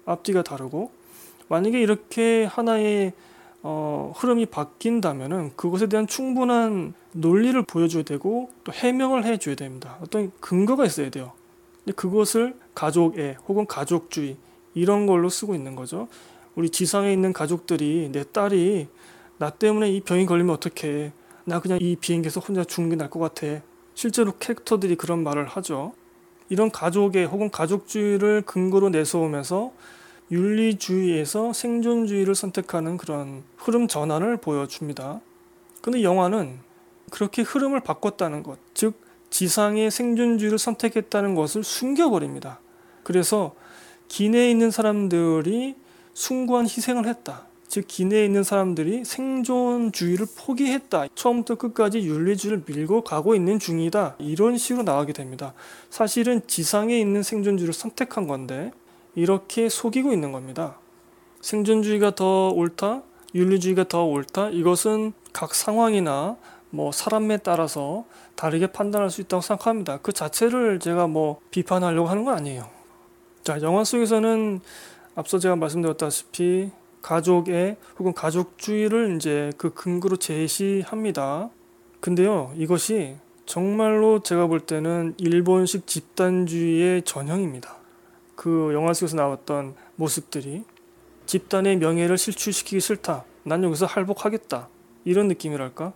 앞뒤가 0.05 0.43
다르고 0.43 0.91
만약에 1.47 1.79
이렇게 1.81 2.43
하나의 2.43 3.13
어, 3.63 4.11
흐름이 4.17 4.47
바뀐다면은 4.47 5.55
그것에 5.55 5.87
대한 5.87 6.07
충분한 6.07 6.93
논리를 7.13 7.61
보여줘야 7.61 8.03
되고 8.03 8.51
또 8.65 8.73
해명을 8.73 9.23
해줘야 9.23 9.55
됩니다. 9.55 9.97
어떤 10.01 10.33
근거가 10.41 10.85
있어야 10.85 11.09
돼요. 11.09 11.31
근데 11.85 11.95
그것을 11.95 12.57
가족애 12.75 13.37
혹은 13.47 13.65
가족주의 13.65 14.35
이런 14.73 15.05
걸로 15.05 15.29
쓰고 15.29 15.55
있는 15.55 15.77
거죠. 15.77 16.09
우리 16.55 16.69
지상에 16.69 17.13
있는 17.13 17.31
가족들이 17.31 18.09
내 18.11 18.25
딸이 18.25 18.89
나 19.37 19.51
때문에 19.51 19.89
이 19.89 20.01
병이 20.01 20.25
걸리면 20.25 20.53
어떡해. 20.53 21.13
나 21.47 21.61
그냥 21.61 21.79
이 21.81 21.95
비행기에서 21.95 22.41
혼자 22.41 22.65
죽는 22.65 22.89
게 22.89 22.95
나을 22.97 23.09
것 23.09 23.19
같아. 23.19 23.61
실제로 23.95 24.33
캐릭터들이 24.37 24.97
그런 24.97 25.23
말을 25.23 25.45
하죠. 25.47 25.93
이런 26.49 26.69
가족의 26.69 27.25
혹은 27.25 27.49
가족주의를 27.49 28.41
근거로 28.41 28.89
내세우면서 28.89 29.71
윤리주의에서 30.29 31.53
생존주의를 31.53 32.35
선택하는 32.35 32.97
그런 32.97 33.45
흐름 33.55 33.87
전환을 33.87 34.37
보여줍니다. 34.37 35.21
근데 35.81 36.03
영화는 36.03 36.59
그렇게 37.11 37.43
흐름을 37.43 37.79
바꿨다는 37.79 38.43
것, 38.43 38.59
즉 38.73 38.99
지상의 39.29 39.89
생존주의를 39.89 40.57
선택했다는 40.57 41.33
것을 41.33 41.63
숨겨버립니다. 41.63 42.59
그래서 43.03 43.55
기내에 44.09 44.51
있는 44.51 44.69
사람들이 44.69 45.77
숭고한 46.13 46.65
희생을 46.65 47.07
했다. 47.07 47.46
즉 47.67 47.85
기내에 47.87 48.25
있는 48.25 48.43
사람들이 48.43 49.03
생존주의를 49.03 50.25
포기했다. 50.37 51.07
처음부터 51.15 51.55
끝까지 51.55 51.99
윤리주의를 51.99 52.63
밀고 52.65 53.01
가고 53.01 53.35
있는 53.35 53.59
중이다. 53.59 54.15
이런 54.19 54.57
식으로 54.57 54.83
나가게 54.83 55.13
됩니다. 55.13 55.53
사실은 55.89 56.41
지상에 56.47 56.97
있는 56.97 57.23
생존주의를 57.23 57.73
선택한 57.73 58.27
건데 58.27 58.71
이렇게 59.15 59.67
속이고 59.67 60.13
있는 60.13 60.31
겁니다. 60.31 60.79
생존주의가 61.41 62.15
더 62.15 62.49
옳다, 62.49 63.03
윤리주의가 63.35 63.87
더 63.87 64.05
옳다. 64.05 64.49
이것은 64.49 65.13
각 65.33 65.53
상황이나 65.53 66.37
뭐 66.69 66.91
사람에 66.91 67.37
따라서 67.37 68.05
다르게 68.35 68.67
판단할 68.67 69.09
수 69.09 69.21
있다고 69.21 69.41
생각합니다. 69.41 69.99
그 70.01 70.13
자체를 70.13 70.79
제가 70.79 71.07
뭐 71.07 71.39
비판하려고 71.51 72.07
하는 72.07 72.23
건 72.23 72.35
아니에요. 72.35 72.69
자, 73.43 73.61
영화 73.61 73.83
속에서는 73.83 74.61
앞서 75.15 75.39
제가 75.39 75.55
말씀드렸다시피 75.55 76.71
가족의 77.01 77.77
혹은 77.99 78.13
가족주의를 78.13 79.15
이제 79.15 79.51
그 79.57 79.73
근거로 79.73 80.17
제시합니다. 80.17 81.49
근데요, 81.99 82.53
이것이 82.55 83.15
정말로 83.45 84.21
제가 84.21 84.47
볼 84.47 84.59
때는 84.59 85.15
일본식 85.17 85.87
집단주의의 85.87 87.03
전형입니다. 87.03 87.77
그 88.35 88.71
영화 88.73 88.93
속에서 88.93 89.15
나왔던 89.15 89.75
모습들이 89.95 90.63
집단의 91.25 91.77
명예를 91.77 92.17
실추시키기 92.17 92.79
싫다. 92.79 93.25
난 93.43 93.63
여기서 93.63 93.85
할복하겠다. 93.85 94.69
이런 95.05 95.27
느낌이랄까? 95.29 95.93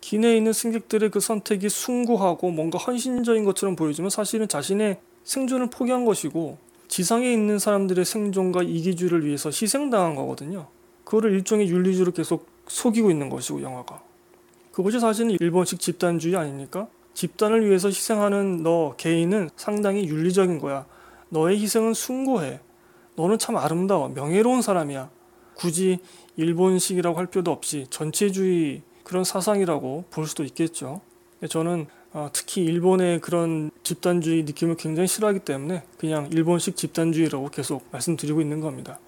기내에 0.00 0.36
있는 0.36 0.52
승객들의 0.52 1.10
그 1.10 1.20
선택이 1.20 1.68
숭고하고 1.68 2.50
뭔가 2.50 2.78
헌신적인 2.78 3.44
것처럼 3.44 3.76
보여지만 3.76 4.10
사실은 4.10 4.48
자신의 4.48 5.00
생존을 5.24 5.68
포기한 5.70 6.04
것이고 6.04 6.58
지상에 6.90 7.32
있는 7.32 7.60
사람들의 7.60 8.04
생존과 8.04 8.64
이기주의를 8.64 9.24
위해서 9.24 9.48
희생당한 9.48 10.16
거거든요. 10.16 10.66
그거를 11.04 11.32
일종의 11.34 11.68
윤리주의로 11.68 12.10
계속 12.10 12.48
속이고 12.66 13.12
있는 13.12 13.30
것이고 13.30 13.62
영화가. 13.62 14.02
그것이 14.72 14.98
사실은 14.98 15.30
일본식 15.30 15.78
집단주의 15.78 16.34
아닙니까? 16.34 16.88
집단을 17.14 17.64
위해서 17.64 17.88
희생하는 17.88 18.64
너 18.64 18.94
개인은 18.96 19.50
상당히 19.54 20.08
윤리적인 20.08 20.58
거야. 20.58 20.84
너의 21.28 21.60
희생은 21.60 21.94
숭고해. 21.94 22.58
너는 23.14 23.38
참 23.38 23.56
아름다워. 23.56 24.08
명예로운 24.08 24.60
사람이야. 24.60 25.10
굳이 25.54 26.00
일본식이라고 26.36 27.16
할 27.16 27.26
필요도 27.26 27.52
없이 27.52 27.86
전체주의 27.90 28.82
그런 29.04 29.22
사상이라고 29.22 30.06
볼 30.10 30.26
수도 30.26 30.42
있겠죠. 30.42 31.02
저는 31.48 31.82
어, 31.82 31.99
특히 32.32 32.64
일본의 32.64 33.20
그런 33.20 33.70
집단주의 33.82 34.42
느낌을 34.44 34.76
굉장히 34.76 35.06
싫어하기 35.06 35.40
때문에 35.40 35.84
그냥 35.98 36.28
일본식 36.32 36.76
집단주의라고 36.76 37.50
계속 37.50 37.86
말씀드리고 37.92 38.40
있는 38.40 38.60
겁니다. 38.60 38.98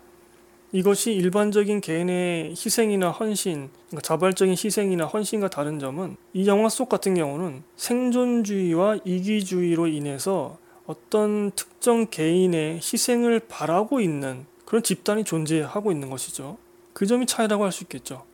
이것이 0.74 1.12
일반적인 1.12 1.82
개인의 1.82 2.50
희생이나 2.50 3.10
헌신, 3.10 3.68
그러니까 3.88 4.00
자발적인 4.00 4.54
희생이나 4.54 5.04
헌신과 5.04 5.50
다른 5.50 5.78
점은 5.78 6.16
이 6.32 6.46
영화 6.46 6.70
속 6.70 6.88
같은 6.88 7.14
경우는 7.14 7.62
생존주의와 7.76 9.00
이기주의로 9.04 9.88
인해서 9.88 10.58
어떤 10.86 11.50
특정 11.50 12.06
개인의 12.06 12.76
희생을 12.76 13.40
바라고 13.48 14.00
있는 14.00 14.46
그런 14.64 14.82
집단이 14.82 15.24
존재하고 15.24 15.92
있는 15.92 16.08
것이죠. 16.08 16.56
그 16.94 17.04
점이 17.06 17.26
차이라고 17.26 17.64
할 17.64 17.72
수 17.72 17.84
있겠죠. 17.84 18.24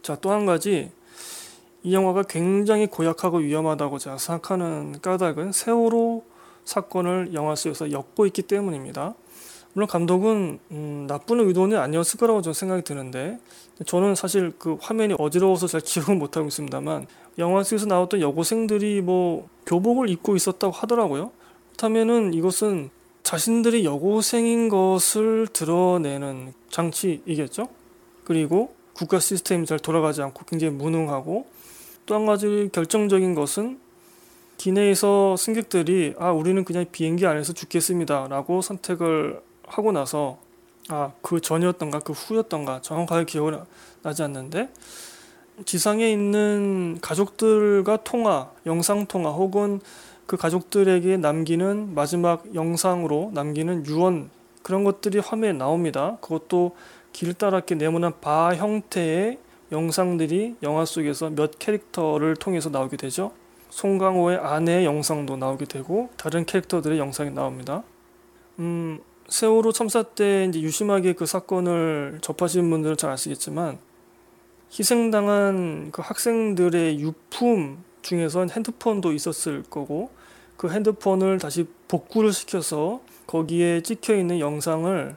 자, 0.00 0.16
또 0.16 0.30
한 0.32 0.46
가지 0.46 0.90
이 1.84 1.94
영화가 1.94 2.24
굉장히 2.24 2.86
고약하고 2.86 3.38
위험하다고 3.38 3.98
제가 3.98 4.18
생각하는 4.18 5.00
까닭은 5.00 5.52
세월호 5.52 6.24
사건을 6.64 7.34
영화 7.34 7.56
속에서 7.56 7.90
엮고 7.90 8.26
있기 8.26 8.42
때문입니다. 8.42 9.14
물론 9.74 9.88
감독은 9.88 10.58
음, 10.70 11.06
나쁜 11.08 11.40
의도는 11.40 11.78
아니었을 11.78 12.18
거라고 12.18 12.42
저는 12.42 12.54
생각이 12.54 12.82
드는데 12.82 13.38
저는 13.86 14.14
사실 14.14 14.52
그 14.58 14.76
화면이 14.80 15.16
어지러워서 15.18 15.66
잘 15.66 15.80
기억을 15.84 16.16
못하고 16.16 16.46
있습니다만 16.48 17.06
영화 17.38 17.62
속에서 17.62 17.86
나왔던 17.86 18.20
여고생들이 18.20 19.00
뭐 19.00 19.48
교복을 19.66 20.08
입고 20.10 20.36
있었다고 20.36 20.72
하더라고요. 20.72 21.32
그렇다면은 21.70 22.34
이것은 22.34 22.90
자신들이 23.22 23.84
여고생인 23.84 24.68
것을 24.68 25.48
드러내는 25.52 26.52
장치이겠죠. 26.70 27.68
그리고 28.24 28.74
국가 28.92 29.18
시스템이 29.18 29.66
잘 29.66 29.78
돌아가지 29.78 30.22
않고 30.22 30.44
굉장히 30.44 30.74
무능하고 30.74 31.46
또 32.06 32.14
한 32.14 32.26
가지 32.26 32.68
결정적인 32.72 33.34
것은 33.34 33.78
기내에서 34.58 35.36
승객들이 35.36 36.14
아 36.18 36.30
우리는 36.30 36.64
그냥 36.64 36.84
비행기 36.90 37.26
안에서 37.26 37.52
죽겠습니다라고 37.52 38.60
선택을 38.62 39.40
하고 39.66 39.92
나서 39.92 40.38
아 40.88 41.12
그 41.22 41.40
전이었던가 41.40 42.00
그 42.00 42.12
후였던가 42.12 42.80
정확하게 42.82 43.24
기억이 43.24 43.56
나지 44.02 44.22
않는데 44.22 44.68
지상에 45.64 46.10
있는 46.10 46.98
가족들과 47.00 47.98
통화, 48.04 48.50
영상 48.66 49.06
통화 49.06 49.30
혹은 49.30 49.80
그 50.26 50.36
가족들에게 50.36 51.18
남기는 51.18 51.94
마지막 51.94 52.54
영상으로 52.54 53.30
남기는 53.34 53.86
유언 53.86 54.30
그런 54.62 54.84
것들이 54.84 55.18
화면에 55.18 55.52
나옵니다. 55.52 56.16
그것도 56.20 56.74
길다랗게 57.12 57.74
네모난 57.74 58.14
바 58.20 58.54
형태의 58.54 59.38
영상들이 59.72 60.56
영화 60.62 60.84
속에서 60.84 61.30
몇 61.30 61.58
캐릭터를 61.58 62.36
통해서 62.36 62.68
나오게 62.68 62.96
되죠. 62.96 63.32
송강호의 63.70 64.36
아내의 64.36 64.84
영상도 64.84 65.36
나오게 65.36 65.64
되고 65.64 66.10
다른 66.16 66.44
캐릭터들의 66.44 66.98
영상이 66.98 67.30
나옵니다. 67.30 67.82
음, 68.58 69.00
세월호 69.28 69.72
참사 69.72 70.02
때 70.02 70.44
이제 70.44 70.60
유심하게 70.60 71.14
그 71.14 71.24
사건을 71.24 72.18
접하신 72.20 72.68
분들은 72.68 72.98
잘 72.98 73.10
아시겠지만 73.10 73.78
희생당한 74.78 75.90
그 75.90 76.02
학생들의 76.02 77.00
유품 77.00 77.82
중에선 78.02 78.50
핸드폰도 78.50 79.12
있었을 79.12 79.62
거고 79.62 80.10
그 80.58 80.70
핸드폰을 80.70 81.38
다시 81.38 81.66
복구를 81.88 82.32
시켜서 82.32 83.00
거기에 83.26 83.82
찍혀 83.82 84.16
있는 84.16 84.38
영상을 84.38 85.16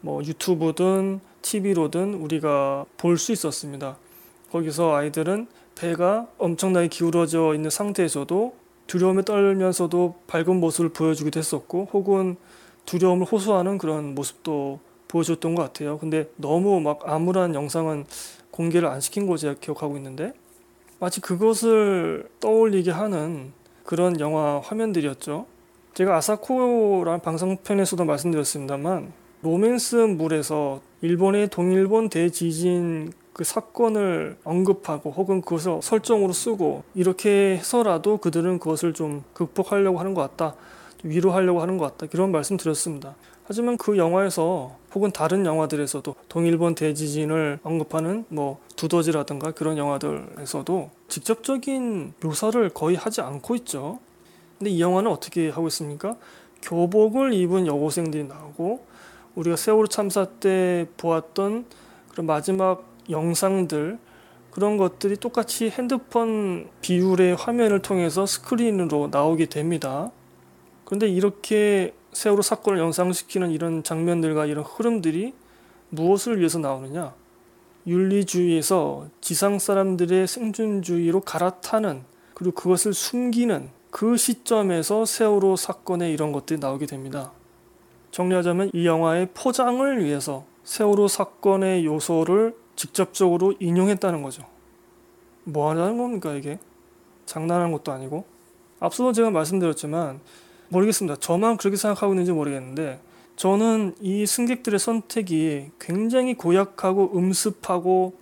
뭐 0.00 0.22
유튜브든 0.24 1.20
TV로든 1.42 2.14
우리가 2.14 2.84
볼 2.96 3.16
수 3.18 3.32
있었습니다. 3.32 3.96
거기서 4.50 4.94
아이들은 4.94 5.46
배가 5.74 6.26
엄청나게 6.38 6.88
기울어져 6.88 7.54
있는 7.54 7.70
상태에서도 7.70 8.54
두려움에 8.86 9.22
떨면서도 9.22 10.16
밝은 10.26 10.56
모습을 10.56 10.90
보여주기도 10.90 11.38
했었고 11.38 11.88
혹은 11.92 12.36
두려움을 12.86 13.26
호소하는 13.26 13.78
그런 13.78 14.14
모습도 14.14 14.80
보여줬던 15.08 15.54
것 15.54 15.62
같아요. 15.62 15.98
근데 15.98 16.30
너무 16.36 16.80
막 16.80 17.00
암울한 17.08 17.54
영상은 17.54 18.06
공개를 18.50 18.88
안 18.88 19.00
시킨 19.00 19.26
거 19.26 19.36
제가 19.36 19.54
기억하고 19.60 19.96
있는데 19.98 20.32
마치 20.98 21.20
그것을 21.20 22.28
떠올리게 22.40 22.90
하는 22.90 23.52
그런 23.84 24.18
영화 24.20 24.60
화면들이었죠. 24.60 25.46
제가 25.94 26.16
아사코라는 26.16 27.20
방송편에서도 27.20 28.04
말씀드렸습니다만 28.04 29.12
로맨스 29.42 29.96
물에서 29.96 30.80
일본의 31.00 31.48
동일본 31.48 32.08
대지진 32.08 33.12
그 33.32 33.44
사건을 33.44 34.36
언급하고 34.42 35.12
혹은 35.12 35.42
그것을 35.42 35.78
설정으로 35.80 36.32
쓰고 36.32 36.82
이렇게 36.94 37.56
해서라도 37.56 38.16
그들은 38.16 38.58
그것을 38.58 38.94
좀 38.94 39.22
극복하려고 39.32 40.00
하는 40.00 40.12
것 40.12 40.22
같다. 40.22 40.56
위로하려고 41.04 41.62
하는 41.62 41.78
것 41.78 41.96
같다. 41.96 42.10
이런 42.12 42.32
말씀 42.32 42.56
드렸습니다. 42.56 43.14
하지만 43.44 43.76
그 43.76 43.96
영화에서 43.96 44.76
혹은 44.92 45.12
다른 45.12 45.46
영화들에서도 45.46 46.16
동일본 46.28 46.74
대지진을 46.74 47.60
언급하는 47.62 48.24
뭐 48.28 48.58
두더지라든가 48.74 49.52
그런 49.52 49.78
영화들에서도 49.78 50.90
직접적인 51.06 52.14
묘사를 52.20 52.68
거의 52.70 52.96
하지 52.96 53.20
않고 53.20 53.54
있죠. 53.54 54.00
근데 54.58 54.70
이 54.70 54.80
영화는 54.80 55.10
어떻게 55.10 55.48
하고 55.48 55.68
있습니까? 55.68 56.16
교복을 56.60 57.32
입은 57.32 57.68
여고생들이 57.68 58.24
나오고 58.24 58.87
우리가 59.38 59.54
세월호 59.54 59.86
참사 59.86 60.24
때 60.24 60.88
보았던 60.96 61.66
그런 62.10 62.26
마지막 62.26 62.84
영상들 63.08 63.98
그런 64.50 64.76
것들이 64.76 65.16
똑같이 65.16 65.70
핸드폰 65.70 66.68
비율의 66.80 67.36
화면을 67.36 67.80
통해서 67.80 68.26
스크린으로 68.26 69.10
나오게 69.12 69.46
됩니다. 69.46 70.10
그런데 70.84 71.06
이렇게 71.08 71.94
세월호 72.12 72.42
사건을 72.42 72.80
영상시키는 72.80 73.52
이런 73.52 73.84
장면들과 73.84 74.46
이런 74.46 74.64
흐름들이 74.64 75.34
무엇을 75.90 76.38
위해서 76.38 76.58
나오느냐? 76.58 77.14
윤리주의에서 77.86 79.06
지상 79.20 79.60
사람들의 79.60 80.26
생존주의로 80.26 81.20
갈아타는 81.20 82.02
그리고 82.34 82.54
그것을 82.54 82.92
숨기는 82.92 83.70
그 83.90 84.16
시점에서 84.16 85.04
세월호 85.04 85.54
사건에 85.54 86.10
이런 86.10 86.32
것들이 86.32 86.58
나오게 86.58 86.86
됩니다. 86.86 87.32
정리하자면 88.10 88.70
이 88.72 88.86
영화의 88.86 89.28
포장을 89.34 90.04
위해서 90.04 90.44
세월호 90.64 91.08
사건의 91.08 91.84
요소를 91.86 92.54
직접적으로 92.76 93.54
인용했다는 93.58 94.22
거죠. 94.22 94.44
뭐 95.44 95.70
하자는 95.70 95.98
겁니까, 95.98 96.34
이게? 96.34 96.58
장난하는 97.26 97.72
것도 97.72 97.92
아니고. 97.92 98.24
앞서도 98.80 99.12
제가 99.12 99.30
말씀드렸지만, 99.30 100.20
모르겠습니다. 100.68 101.16
저만 101.16 101.56
그렇게 101.56 101.76
생각하고 101.76 102.12
있는지 102.12 102.32
모르겠는데, 102.32 103.00
저는 103.36 103.94
이 104.00 104.26
승객들의 104.26 104.78
선택이 104.78 105.70
굉장히 105.78 106.34
고약하고 106.34 107.12
음습하고 107.16 108.14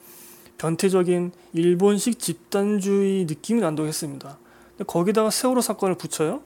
변태적인 0.59 1.33
일본식 1.53 2.18
집단주의 2.18 3.25
느낌이 3.25 3.61
난다고 3.61 3.88
했습니다. 3.88 4.38
거기다가 4.87 5.31
세월호 5.31 5.62
사건을 5.62 5.96
붙여요? 5.96 6.42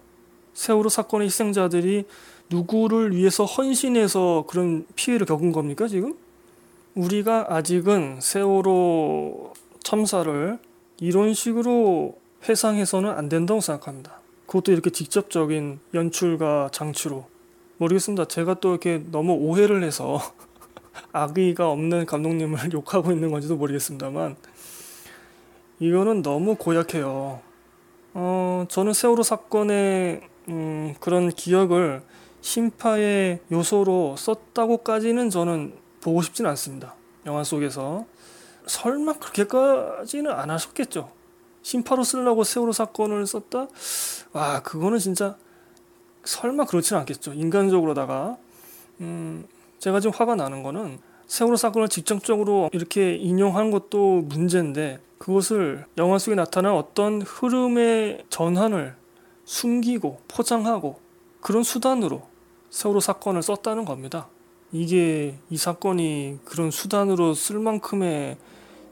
세월호 0.54 0.88
사건의 0.88 1.26
희생자들이 1.26 2.04
누구를 2.50 3.14
위해서 3.14 3.44
헌신해서 3.44 4.44
그런 4.48 4.86
피해를 4.96 5.26
겪은 5.26 5.52
겁니까, 5.52 5.86
지금? 5.86 6.14
우리가 6.94 7.46
아직은 7.48 8.18
세월호 8.20 9.54
참사를 9.82 10.58
이런 10.98 11.32
식으로 11.32 12.18
회상해서는 12.48 13.10
안 13.10 13.28
된다고 13.28 13.60
생각합니다. 13.60 14.18
그것도 14.46 14.72
이렇게 14.72 14.90
직접적인 14.90 15.78
연출과 15.94 16.70
장치로. 16.72 17.26
모르겠습니다. 17.78 18.26
제가 18.26 18.54
또 18.54 18.70
이렇게 18.70 19.02
너무 19.10 19.32
오해를 19.34 19.82
해서 19.84 20.20
악의가 21.12 21.70
없는 21.70 22.04
감독님을 22.06 22.72
욕하고 22.74 23.12
있는 23.12 23.30
건지도 23.30 23.56
모르겠습니다만, 23.56 24.36
이거는 25.78 26.22
너무 26.22 26.56
고약해요. 26.56 27.40
어, 28.12 28.66
저는 28.68 28.92
세월호 28.92 29.22
사건의 29.22 30.20
음, 30.48 30.94
그런 30.98 31.30
기억을 31.30 32.02
심파의 32.40 33.40
요소로 33.52 34.16
썼다고까지는 34.16 35.30
저는 35.30 35.74
보고 36.00 36.22
싶진 36.22 36.46
않습니다. 36.46 36.94
영화 37.26 37.44
속에서 37.44 38.06
설마 38.66 39.14
그렇게까지는 39.14 40.30
안 40.30 40.50
하셨겠죠. 40.50 41.10
심파로 41.62 42.04
쓰려고 42.04 42.44
세월호 42.44 42.72
사건을 42.72 43.26
썼다? 43.26 43.68
와 44.32 44.62
그거는 44.62 44.98
진짜 44.98 45.36
설마 46.24 46.64
그렇진 46.64 46.96
않겠죠. 46.96 47.34
인간적으로다가 47.34 48.38
음, 49.00 49.46
제가 49.78 50.00
지금 50.00 50.14
화가 50.14 50.34
나는 50.36 50.62
거는 50.62 50.98
세월호 51.26 51.56
사건을 51.56 51.88
직접적으로 51.88 52.70
이렇게 52.72 53.14
인용한 53.14 53.70
것도 53.70 54.22
문제인데 54.22 54.98
그것을 55.18 55.86
영화 55.98 56.18
속에 56.18 56.34
나타난 56.34 56.72
어떤 56.72 57.22
흐름의 57.22 58.24
전환을 58.30 58.96
숨기고 59.44 60.20
포장하고 60.28 60.98
그런 61.40 61.62
수단으로 61.62 62.29
세월호 62.70 63.00
사건을 63.00 63.42
썼다는 63.42 63.84
겁니다. 63.84 64.28
이게 64.72 65.36
이 65.50 65.56
사건이 65.56 66.38
그런 66.44 66.70
수단으로 66.70 67.34
쓸 67.34 67.58
만큼의 67.58 68.36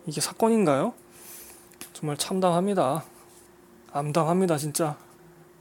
이게 0.06 0.20
사건인가요? 0.20 0.92
정말 1.92 2.16
참담합니다. 2.16 3.04
암담합니다, 3.92 4.58
진짜. 4.58 4.96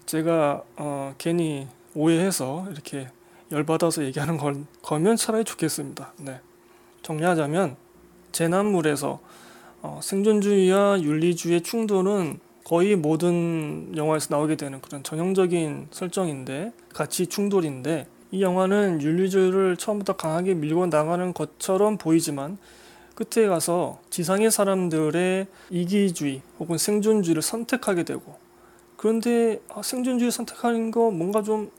제가 0.05 0.63
어, 0.77 1.13
괜히 1.17 1.67
오해해서 1.93 2.67
이렇게 2.71 3.09
열받아서 3.51 4.03
얘기하는 4.05 4.37
걸, 4.37 4.65
거면 4.81 5.15
차라리 5.15 5.43
좋겠습니다. 5.43 6.13
네. 6.17 6.39
정리하자면 7.03 7.75
재난물에서 8.31 9.19
어, 9.81 9.99
생존주의와 10.01 11.01
윤리주의의 11.01 11.61
충돌은 11.61 12.39
거의 12.67 12.97
모든 12.97 13.93
영화에서 13.95 14.27
나오게 14.35 14.57
되는 14.57 14.81
그런 14.81 15.01
전형적인 15.01 15.87
설정인데 15.89 16.73
같이 16.93 17.27
충돌인데 17.27 18.07
이 18.31 18.41
영화는 18.41 19.01
윤리주의를 19.01 19.77
처음부터 19.77 20.17
강하게 20.17 20.53
밀고 20.53 20.87
나가는 20.87 21.33
것처럼 21.33 21.97
보이지만 21.97 22.57
끝에 23.15 23.47
가서 23.47 24.01
지상의 24.09 24.51
사람들의 24.51 25.47
이기주의 25.69 26.41
혹은 26.59 26.77
생존주의를 26.77 27.41
선택하게 27.41 28.03
되고 28.03 28.35
그런데 28.97 29.61
아, 29.69 29.81
생존주의 29.81 30.29
선택하는 30.29 30.91
거 30.91 31.09
뭔가 31.09 31.43
좀 31.43 31.71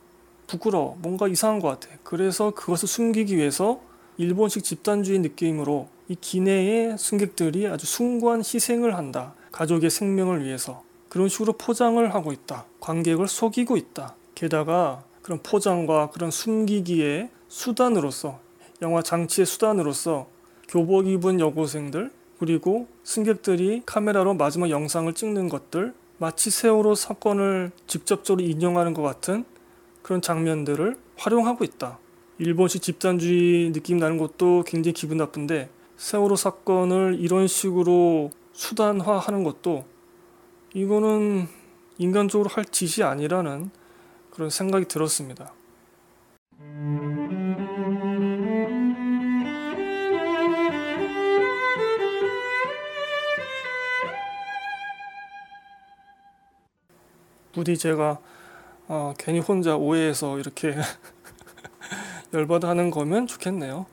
부끄러워 0.46 0.96
뭔가 1.02 1.28
이상한 1.28 1.60
것 1.60 1.68
같아. 1.68 1.94
그래서 2.02 2.52
그것을 2.52 2.88
숨기기 2.88 3.36
위해서 3.36 3.78
일본식 4.16 4.64
집단주의 4.64 5.18
느낌으로 5.18 5.88
이 6.08 6.16
기내의 6.18 6.96
승객들이 6.96 7.66
아주 7.66 7.84
숭고한 7.84 8.38
희생을 8.38 8.96
한다 8.96 9.34
가족의 9.52 9.90
생명을 9.90 10.44
위해서 10.44 10.82
그런 11.08 11.28
식으로 11.28 11.54
포장을 11.54 12.14
하고 12.14 12.32
있다 12.32 12.66
관객을 12.80 13.28
속이고 13.28 13.76
있다 13.76 14.14
게다가 14.34 15.04
그런 15.22 15.40
포장과 15.42 16.10
그런 16.10 16.30
숨기기의 16.30 17.30
수단으로서 17.48 18.40
영화 18.82 19.02
장치의 19.02 19.46
수단으로서 19.46 20.28
교복 20.68 21.06
입은 21.06 21.40
여고생들 21.40 22.12
그리고 22.38 22.86
승객들이 23.02 23.82
카메라로 23.84 24.34
마지막 24.34 24.70
영상을 24.70 25.12
찍는 25.12 25.48
것들 25.48 25.92
마치 26.18 26.50
세월호 26.50 26.94
사건을 26.94 27.72
직접적으로 27.86 28.44
인용하는 28.44 28.94
것 28.94 29.02
같은 29.02 29.44
그런 30.02 30.22
장면들을 30.22 30.96
활용하고 31.16 31.64
있다. 31.64 31.98
일본식 32.38 32.82
집단주의 32.82 33.72
느낌 33.72 33.98
나는 33.98 34.18
것도 34.18 34.62
굉장히 34.66 34.94
기분 34.94 35.18
나쁜데 35.18 35.68
세월호 35.96 36.36
사건을 36.36 37.18
이런 37.20 37.48
식으로 37.48 38.30
수단화하는 38.58 39.44
것도 39.44 39.84
이거는 40.74 41.46
인간적으로 41.96 42.50
할 42.50 42.64
짓이 42.64 43.04
아니라는 43.04 43.70
그런 44.30 44.50
생각이 44.50 44.86
들었습니다. 44.86 45.52
부디 57.52 57.78
제가 57.78 58.18
어, 58.88 59.14
괜히 59.18 59.38
혼자 59.38 59.76
오해해서 59.76 60.40
이렇게 60.40 60.74
열받아 62.34 62.68
하는 62.68 62.90
거면 62.90 63.28
좋겠네요. 63.28 63.86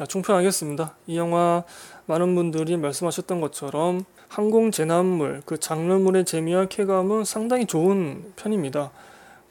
자, 0.00 0.06
총평하겠습니다. 0.06 0.96
이 1.08 1.18
영화 1.18 1.62
많은 2.06 2.34
분들이 2.34 2.78
말씀하셨던 2.78 3.42
것처럼 3.42 4.06
항공 4.28 4.70
재난물, 4.70 5.42
그 5.44 5.60
장르물의 5.60 6.24
재미와 6.24 6.68
쾌감은 6.68 7.24
상당히 7.24 7.66
좋은 7.66 8.32
편입니다. 8.34 8.92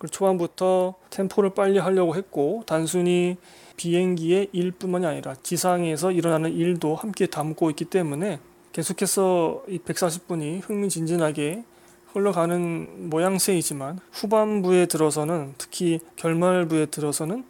초반부터 0.10 0.96
템포를 1.12 1.52
빨리 1.52 1.78
하려고 1.78 2.16
했고 2.16 2.64
단순히 2.66 3.38
비행기의 3.78 4.50
일뿐만이 4.52 5.06
아니라 5.06 5.36
지상에서 5.44 6.12
일어나는 6.12 6.52
일도 6.52 6.96
함께 6.96 7.28
담고 7.28 7.70
있기 7.70 7.86
때문에 7.86 8.40
계속해서 8.72 9.66
이 9.68 9.78
140분이 9.78 10.68
흥미진진하게 10.68 11.64
흘러가는 12.12 13.08
모양새이지만 13.12 14.00
후반부에 14.14 14.88
들어서는 14.88 15.54
특히 15.60 16.00
결말부에 16.16 16.88
들어서는 16.88 17.44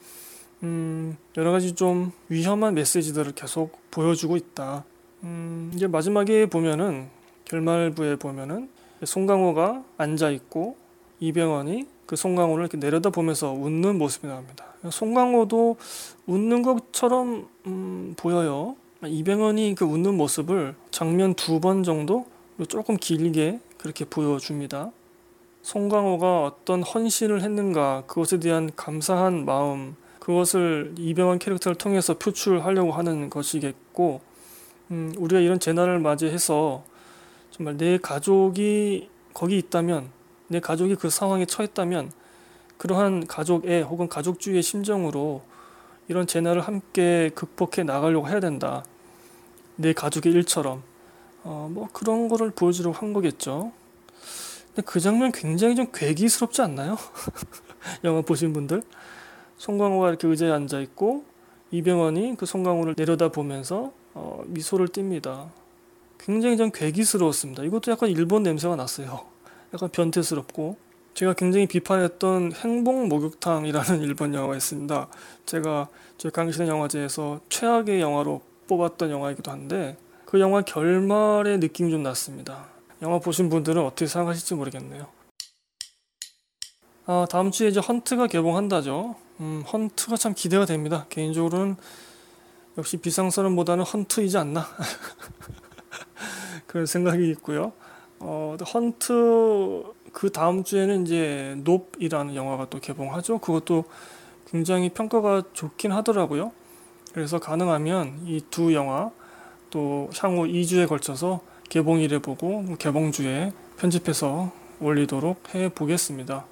음, 0.63 1.17
여러 1.37 1.51
가지 1.51 1.73
좀 1.73 2.11
위험한 2.27 2.73
메시지들을 2.75 3.33
계속 3.33 3.77
보여주고 3.91 4.35
있다. 4.35 4.83
음, 5.23 5.71
이제 5.73 5.87
마지막에 5.87 6.47
보면은 6.47 7.07
결말부에 7.45 8.17
보면은 8.17 8.69
송강호가 9.03 9.83
앉아 9.97 10.29
있고 10.31 10.75
이병헌이 11.19 11.87
그 12.05 12.15
송강호를 12.15 12.63
이렇게 12.63 12.77
내려다 12.77 13.09
보면서 13.09 13.51
웃는 13.51 13.97
모습이 13.97 14.27
나옵니다. 14.27 14.65
송강호도 14.89 15.77
웃는 16.27 16.61
것처럼 16.61 17.47
음, 17.67 18.13
보여요. 18.17 18.75
이병헌이 19.05 19.75
그 19.75 19.85
웃는 19.85 20.15
모습을 20.15 20.75
장면 20.91 21.33
두 21.33 21.59
번 21.59 21.83
정도 21.83 22.25
조금 22.67 22.97
길게 22.97 23.59
그렇게 23.77 24.03
보여줍니다. 24.03 24.91
송강호가 25.61 26.43
어떤 26.45 26.83
헌신을 26.83 27.41
했는가 27.41 28.03
그것에 28.07 28.39
대한 28.39 28.71
감사한 28.75 29.45
마음 29.45 29.95
그것을 30.29 30.93
이병헌 30.99 31.39
캐릭터를 31.39 31.75
통해서 31.75 32.13
표출하려고 32.13 32.91
하는 32.91 33.31
것이겠고 33.31 34.21
음, 34.91 35.11
우리가 35.17 35.41
이런 35.41 35.59
재난을 35.59 35.97
맞이해서 35.97 36.83
정말 37.49 37.77
내 37.77 37.97
가족이 37.97 39.09
거기 39.33 39.57
있다면 39.57 40.11
내 40.47 40.59
가족이 40.59 40.97
그 40.97 41.09
상황에 41.09 41.47
처했다면 41.47 42.11
그러한 42.77 43.25
가족의 43.25 43.81
혹은 43.81 44.07
가족주의의 44.07 44.61
심정으로 44.61 45.41
이런 46.07 46.27
재난을 46.27 46.61
함께 46.61 47.31
극복해 47.33 47.81
나가려고 47.83 48.27
해야 48.27 48.39
된다. 48.39 48.85
내 49.77 49.93
가족의 49.93 50.31
일처럼 50.31 50.83
어, 51.43 51.71
뭐 51.73 51.87
그런 51.91 52.27
거를 52.27 52.51
보여주려고 52.51 52.95
한 52.95 53.13
거겠죠. 53.13 53.71
근데 54.67 54.83
그 54.83 54.99
장면 54.99 55.31
굉장히 55.31 55.75
좀 55.75 55.87
괴기스럽지 55.91 56.61
않나요? 56.61 56.99
영화 58.05 58.21
보신 58.21 58.53
분들 58.53 58.83
송강호가 59.59 60.09
이렇게 60.09 60.27
의자에 60.27 60.51
앉아 60.51 60.79
있고 60.79 61.25
이병헌이 61.71 62.35
그 62.37 62.45
송강호를 62.45 62.95
내려다 62.97 63.29
보면서 63.29 63.91
어, 64.13 64.41
미소를 64.47 64.87
띱니다. 64.87 65.49
굉장히 66.17 66.57
좀 66.57 66.71
괴기스러웠습니다. 66.71 67.63
이것도 67.63 67.91
약간 67.91 68.09
일본 68.09 68.43
냄새가 68.43 68.75
났어요. 68.75 69.25
약간 69.73 69.89
변태스럽고 69.89 70.77
제가 71.13 71.33
굉장히 71.33 71.67
비판했던 71.67 72.53
행복 72.53 73.07
목욕탕이라는 73.07 74.01
일본 74.01 74.33
영화가 74.33 74.55
있습니다. 74.55 75.07
제가 75.45 75.89
저 76.17 76.29
강신의 76.29 76.69
영화제에서 76.69 77.41
최악의 77.49 78.01
영화로 78.01 78.41
뽑았던 78.67 79.11
영화이기도 79.11 79.51
한데 79.51 79.97
그 80.25 80.39
영화 80.39 80.61
결말의 80.61 81.59
느낌이 81.59 81.91
좀 81.91 82.03
났습니다. 82.03 82.67
영화 83.01 83.19
보신 83.19 83.49
분들은 83.49 83.83
어떻게 83.83 84.07
생각하실지 84.07 84.55
모르겠네요. 84.55 85.07
아, 87.05 87.25
다음 87.29 87.51
주에 87.51 87.67
이제 87.69 87.79
헌트가 87.79 88.27
개봉한다죠. 88.27 89.15
음, 89.39 89.63
헌트가 89.71 90.17
참 90.17 90.33
기대가 90.35 90.65
됩니다. 90.65 91.05
개인적으로는 91.09 91.77
역시 92.77 92.97
비상선언보다는 92.97 93.83
헌트이지 93.83 94.37
않나 94.37 94.65
그런 96.67 96.85
생각이 96.85 97.29
있고요. 97.31 97.73
어, 98.19 98.57
헌트 98.73 99.83
그 100.11 100.31
다음 100.31 100.63
주에는 100.63 101.05
이제 101.05 101.55
높이라는 101.63 102.35
영화가 102.35 102.69
또 102.69 102.79
개봉하죠. 102.79 103.39
그것도 103.39 103.85
굉장히 104.51 104.89
평가가 104.89 105.43
좋긴 105.53 105.91
하더라고요. 105.91 106.51
그래서 107.13 107.39
가능하면 107.39 108.21
이 108.25 108.41
두 108.49 108.73
영화 108.73 109.11
또 109.69 110.09
향후 110.17 110.45
2주에 110.45 110.87
걸쳐서 110.87 111.41
개봉일에 111.69 112.19
보고 112.19 112.75
개봉주에 112.77 113.53
편집해서 113.77 114.51
올리도록 114.81 115.53
해 115.53 115.69
보겠습니다. 115.69 116.45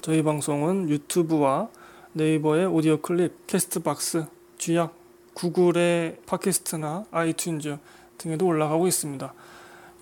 저희 0.00 0.22
방송은 0.22 0.88
유튜브와 0.88 1.68
네이버의 2.14 2.66
오디오 2.66 3.00
클립, 3.00 3.46
캐스트박스, 3.46 4.26
쥐약, 4.58 4.94
구글의 5.32 6.18
podcast나 6.26 7.06
iTunes 7.10 7.78
등에도 8.18 8.46
올라가고 8.46 8.86
있습니다. 8.86 9.32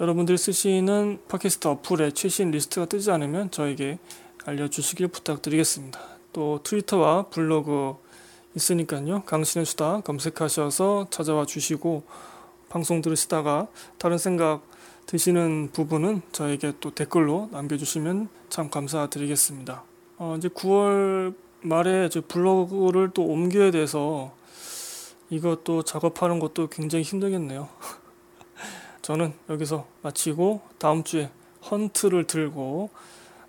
여러분들 0.01 0.37
쓰시는 0.37 1.21
팟캐스트 1.29 1.69
어플에 1.69 2.11
최신 2.11 2.51
리스트가 2.51 2.87
뜨지 2.87 3.13
않으면 3.13 3.53
저에게 3.53 4.01
알려주시길 4.45 5.07
부탁드리겠습니다. 5.07 6.01
또 6.33 6.59
트위터와 6.65 7.27
블로그 7.27 7.95
있으니까요. 8.57 9.23
강신의 9.23 9.65
수다 9.65 10.01
검색하셔서 10.01 11.07
찾아와 11.11 11.47
주시고 11.47 12.03
방송 12.69 13.03
들으시다가 13.03 13.69
다른 13.99 14.19
생각 14.19 14.63
드시는 15.07 15.71
부분은 15.73 16.23
저에게 16.33 16.73
또 16.81 16.93
댓글로 16.93 17.51
남겨주시면 17.53 18.29
참 18.49 18.69
감사드리겠습니다. 18.69 19.85
어, 20.19 20.35
이제 20.37 20.49
9월 20.49 21.35
말에 21.63 22.09
저 22.09 22.23
블로그를 22.27 23.11
또 23.13 23.25
옮겨야 23.25 23.71
돼서 23.71 24.35
이것도 25.29 25.83
작업하는 25.83 26.39
것도 26.39 26.69
굉장히 26.69 27.05
힘들겠네요. 27.05 27.69
저는 29.03 29.33
여기서 29.49 29.87
마치고 30.03 30.61
다음 30.79 31.05
주에 31.05 31.31
헌트를 31.71 32.27
들고 32.27 32.91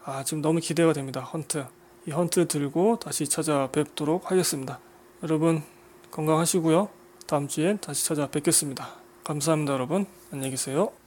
아 0.03 0.23
지금 0.23 0.41
너무 0.41 0.59
기대가 0.59 0.93
됩니다. 0.93 1.21
헌트 1.21 1.65
이 2.07 2.11
헌트 2.11 2.47
들고 2.47 2.99
다시 2.99 3.27
찾아뵙도록 3.27 4.31
하겠습니다. 4.31 4.79
여러분 5.23 5.63
건강하시고요. 6.11 6.89
다음 7.27 7.47
주에 7.47 7.77
다시 7.77 8.05
찾아뵙겠습니다. 8.05 9.01
감사합니다, 9.23 9.73
여러분. 9.73 10.05
안녕히 10.31 10.51
계세요. 10.51 11.00